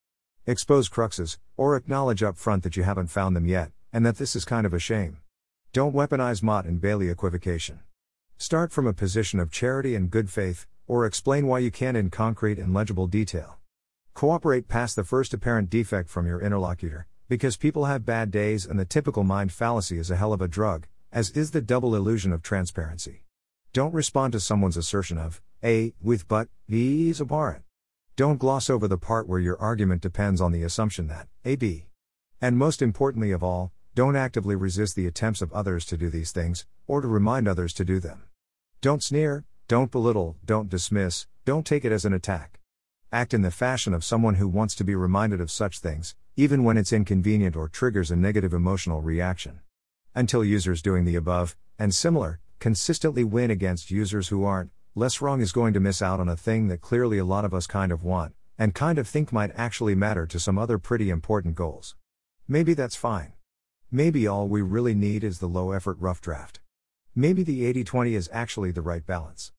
Expose 0.47 0.89
cruxes, 0.89 1.37
or 1.55 1.75
acknowledge 1.75 2.23
up 2.23 2.35
front 2.35 2.63
that 2.63 2.75
you 2.75 2.81
haven't 2.81 3.11
found 3.11 3.35
them 3.35 3.45
yet, 3.45 3.71
and 3.91 4.03
that 4.03 4.17
this 4.17 4.35
is 4.35 4.43
kind 4.43 4.65
of 4.65 4.73
a 4.73 4.79
shame. 4.79 5.19
Don't 5.71 5.93
weaponize 5.93 6.41
Motte 6.41 6.65
and 6.65 6.81
Bailey 6.81 7.09
equivocation. 7.09 7.81
Start 8.39 8.71
from 8.71 8.87
a 8.87 8.93
position 8.93 9.39
of 9.39 9.51
charity 9.51 9.93
and 9.93 10.09
good 10.09 10.31
faith, 10.31 10.65
or 10.87 11.05
explain 11.05 11.45
why 11.45 11.59
you 11.59 11.69
can't 11.69 11.95
in 11.95 12.09
concrete 12.09 12.57
and 12.57 12.73
legible 12.73 13.05
detail. 13.05 13.59
Cooperate 14.15 14.67
past 14.67 14.95
the 14.95 15.03
first 15.03 15.31
apparent 15.31 15.69
defect 15.69 16.09
from 16.09 16.25
your 16.25 16.41
interlocutor, 16.41 17.05
because 17.29 17.55
people 17.55 17.85
have 17.85 18.03
bad 18.03 18.31
days 18.31 18.65
and 18.65 18.79
the 18.79 18.85
typical 18.85 19.23
mind 19.23 19.51
fallacy 19.51 19.99
is 19.99 20.09
a 20.09 20.15
hell 20.15 20.33
of 20.33 20.41
a 20.41 20.47
drug, 20.47 20.87
as 21.11 21.29
is 21.29 21.51
the 21.51 21.61
double 21.61 21.95
illusion 21.95 22.33
of 22.33 22.41
transparency. 22.41 23.19
Don't 23.73 23.95
respond 23.95 24.33
to 24.33 24.39
someone's 24.39 24.77
assertion 24.77 25.17
of, 25.17 25.41
A, 25.63 25.93
with 25.99 26.27
but, 26.27 26.47
B 26.69 27.09
is 27.09 27.19
abhorrent. 27.19 27.63
Don't 28.15 28.37
gloss 28.37 28.69
over 28.69 28.87
the 28.87 28.99
part 28.99 29.27
where 29.27 29.39
your 29.39 29.59
argument 29.59 30.03
depends 30.03 30.39
on 30.39 30.51
the 30.51 30.61
assumption 30.61 31.07
that, 31.07 31.27
A, 31.43 31.55
B. 31.55 31.87
And 32.39 32.55
most 32.55 32.83
importantly 32.83 33.31
of 33.31 33.41
all, 33.41 33.71
don't 33.95 34.15
actively 34.15 34.55
resist 34.55 34.95
the 34.95 35.07
attempts 35.07 35.41
of 35.41 35.51
others 35.51 35.87
to 35.87 35.97
do 35.97 36.11
these 36.11 36.31
things, 36.31 36.67
or 36.85 37.01
to 37.01 37.07
remind 37.07 37.47
others 37.47 37.73
to 37.73 37.83
do 37.83 37.99
them. 37.99 38.25
Don't 38.79 39.01
sneer, 39.01 39.43
don't 39.67 39.89
belittle, 39.89 40.37
don't 40.45 40.69
dismiss, 40.69 41.25
don't 41.43 41.65
take 41.65 41.83
it 41.83 41.91
as 41.91 42.05
an 42.05 42.13
attack. 42.13 42.59
Act 43.11 43.33
in 43.33 43.41
the 43.41 43.49
fashion 43.49 43.95
of 43.95 44.03
someone 44.03 44.35
who 44.35 44.47
wants 44.47 44.75
to 44.75 44.83
be 44.83 44.93
reminded 44.93 45.41
of 45.41 45.49
such 45.49 45.79
things, 45.79 46.13
even 46.35 46.63
when 46.63 46.77
it's 46.77 46.93
inconvenient 46.93 47.55
or 47.55 47.69
triggers 47.69 48.11
a 48.11 48.15
negative 48.15 48.53
emotional 48.53 49.01
reaction. 49.01 49.61
Until 50.13 50.45
users 50.45 50.83
doing 50.83 51.05
the 51.05 51.15
above, 51.15 51.55
and 51.79 51.91
similar, 51.91 52.39
consistently 52.63 53.25
win 53.25 53.51
against 53.51 53.91
users 53.91 54.29
who 54.29 54.45
aren't, 54.45 54.71
less 54.95 55.19
wrong 55.19 55.41
is 55.41 55.51
going 55.51 55.73
to 55.73 55.81
miss 55.81 56.01
out 56.01 56.21
on 56.21 56.29
a 56.29 56.37
thing 56.37 56.69
that 56.69 56.79
clearly 56.79 57.17
a 57.17 57.25
lot 57.25 57.43
of 57.43 57.53
us 57.53 57.67
kind 57.67 57.91
of 57.91 58.05
want, 58.05 58.33
and 58.57 58.73
kind 58.73 58.97
of 58.97 59.05
think 59.05 59.33
might 59.33 59.51
actually 59.55 59.93
matter 59.93 60.25
to 60.25 60.39
some 60.39 60.57
other 60.57 60.77
pretty 60.77 61.09
important 61.09 61.55
goals. 61.55 61.97
Maybe 62.47 62.73
that's 62.73 62.95
fine. 62.95 63.33
Maybe 63.91 64.25
all 64.25 64.47
we 64.47 64.61
really 64.61 64.93
need 64.93 65.25
is 65.25 65.39
the 65.39 65.47
low 65.49 65.73
effort 65.73 65.97
rough 65.99 66.21
draft. 66.21 66.61
Maybe 67.13 67.43
the 67.43 67.65
80 67.65 67.83
20 67.83 68.15
is 68.15 68.29
actually 68.31 68.71
the 68.71 68.81
right 68.81 69.05
balance. 69.05 69.51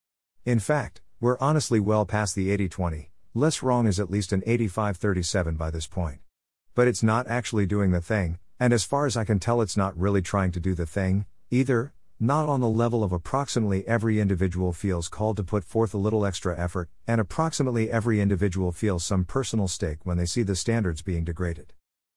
In 0.47 0.59
fact, 0.59 1.03
we're 1.21 1.37
honestly 1.41 1.81
well 1.81 2.07
past 2.07 2.35
the 2.35 2.51
80 2.51 2.71
20, 2.71 3.11
less 3.35 3.63
wrong 3.63 3.87
is 3.87 4.01
at 4.01 4.11
least 4.11 4.33
an 4.33 4.43
85 4.47 4.97
37 4.97 5.57
by 5.57 5.71
this 5.71 5.87
point. 5.87 6.21
But 6.75 6.89
it's 6.89 7.03
not 7.03 7.29
actually 7.29 7.67
doing 7.67 7.91
the 7.91 8.01
thing, 8.01 8.39
and 8.59 8.73
as 8.73 8.85
far 8.85 9.05
as 9.05 9.15
I 9.15 9.25
can 9.25 9.41
tell, 9.41 9.61
it's 9.61 9.77
not 9.77 9.95
really 9.95 10.23
trying 10.23 10.53
to 10.53 10.59
do 10.59 10.75
the 10.75 10.87
thing, 10.87 11.27
either, 11.51 11.93
not 12.21 12.49
on 12.49 12.61
the 12.61 12.69
level 12.69 13.03
of 13.03 13.13
approximately 13.13 13.87
every 13.89 14.21
individual 14.21 14.73
feels 14.73 15.09
called 15.09 15.37
to 15.37 15.43
put 15.43 15.65
forth 15.65 15.93
a 15.93 15.99
little 15.99 16.25
extra 16.25 16.59
effort, 16.59 16.89
and 17.07 17.21
approximately 17.21 17.91
every 17.91 18.21
individual 18.21 18.71
feels 18.71 19.05
some 19.05 19.25
personal 19.25 19.67
stake 19.67 19.99
when 20.05 20.17
they 20.17 20.25
see 20.25 20.43
the 20.43 20.55
standards 20.55 21.03
being 21.03 21.25
degraded. 21.25 21.73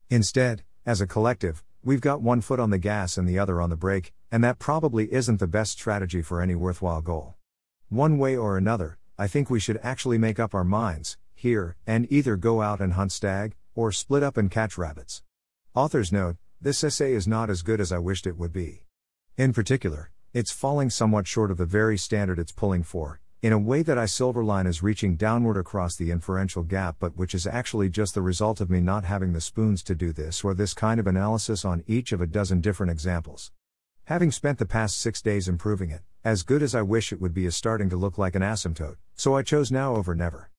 Instead, 0.09 0.63
as 0.85 1.01
a 1.01 1.07
collective, 1.07 1.63
we've 1.83 2.01
got 2.01 2.21
one 2.21 2.41
foot 2.41 2.59
on 2.59 2.69
the 2.69 2.77
gas 2.77 3.17
and 3.17 3.27
the 3.27 3.39
other 3.39 3.59
on 3.59 3.69
the 3.69 3.75
brake, 3.75 4.13
and 4.31 4.43
that 4.43 4.59
probably 4.59 5.11
isn't 5.11 5.39
the 5.39 5.47
best 5.47 5.71
strategy 5.73 6.21
for 6.21 6.41
any 6.41 6.55
worthwhile 6.55 7.01
goal. 7.01 7.35
One 7.89 8.17
way 8.17 8.37
or 8.37 8.57
another, 8.57 8.97
I 9.17 9.27
think 9.27 9.49
we 9.49 9.59
should 9.59 9.79
actually 9.81 10.17
make 10.17 10.39
up 10.39 10.53
our 10.53 10.63
minds, 10.63 11.17
here, 11.33 11.75
and 11.85 12.11
either 12.11 12.35
go 12.35 12.61
out 12.61 12.79
and 12.81 12.93
hunt 12.93 13.11
stag, 13.11 13.55
or 13.73 13.91
split 13.91 14.23
up 14.23 14.37
and 14.37 14.51
catch 14.51 14.77
rabbits. 14.77 15.23
Author's 15.73 16.11
note 16.11 16.37
this 16.59 16.83
essay 16.83 17.13
is 17.13 17.27
not 17.27 17.49
as 17.49 17.61
good 17.61 17.79
as 17.79 17.91
I 17.91 17.99
wished 17.99 18.25
it 18.25 18.37
would 18.37 18.51
be. 18.51 18.86
In 19.37 19.53
particular, 19.53 20.09
it's 20.33 20.51
falling 20.51 20.89
somewhat 20.89 21.27
short 21.27 21.51
of 21.51 21.57
the 21.57 21.65
very 21.67 21.95
standard 21.95 22.39
it's 22.39 22.51
pulling 22.51 22.81
for, 22.81 23.19
in 23.43 23.53
a 23.53 23.59
way 23.59 23.83
that 23.83 23.95
I 23.95 24.05
silverline 24.05 24.65
is 24.65 24.81
reaching 24.81 25.15
downward 25.15 25.57
across 25.57 25.95
the 25.95 26.09
inferential 26.09 26.63
gap, 26.63 26.95
but 26.99 27.15
which 27.15 27.35
is 27.35 27.45
actually 27.45 27.89
just 27.89 28.15
the 28.15 28.23
result 28.23 28.59
of 28.61 28.71
me 28.71 28.81
not 28.81 29.03
having 29.03 29.33
the 29.33 29.39
spoons 29.39 29.83
to 29.83 29.93
do 29.93 30.11
this 30.11 30.43
or 30.43 30.55
this 30.55 30.73
kind 30.73 30.99
of 30.99 31.05
analysis 31.05 31.63
on 31.65 31.83
each 31.85 32.11
of 32.11 32.19
a 32.19 32.25
dozen 32.25 32.61
different 32.61 32.91
examples. 32.91 33.51
Having 34.05 34.31
spent 34.31 34.57
the 34.57 34.65
past 34.65 34.99
six 34.99 35.21
days 35.21 35.47
improving 35.47 35.91
it, 35.91 36.01
as 36.23 36.41
good 36.41 36.63
as 36.63 36.73
I 36.73 36.81
wish 36.81 37.13
it 37.13 37.21
would 37.21 37.35
be 37.35 37.45
is 37.45 37.55
starting 37.55 37.91
to 37.91 37.95
look 37.95 38.17
like 38.17 38.33
an 38.33 38.41
asymptote, 38.41 38.97
so 39.13 39.35
I 39.35 39.43
chose 39.43 39.71
now 39.71 39.95
over 39.95 40.15
never. 40.15 40.49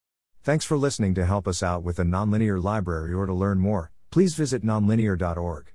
Thanks 0.45 0.64
for 0.64 0.77
listening 0.77 1.14
to 1.14 1.27
help 1.27 1.49
us 1.49 1.64
out 1.64 1.83
with 1.83 1.97
the 1.97 2.05
nonlinear 2.05 2.62
library 2.62 3.12
or 3.12 3.27
to 3.27 3.35
learn 3.35 3.59
more, 3.59 3.91
please 4.12 4.37
visit 4.37 4.62
nonlinear.org. 4.62 5.73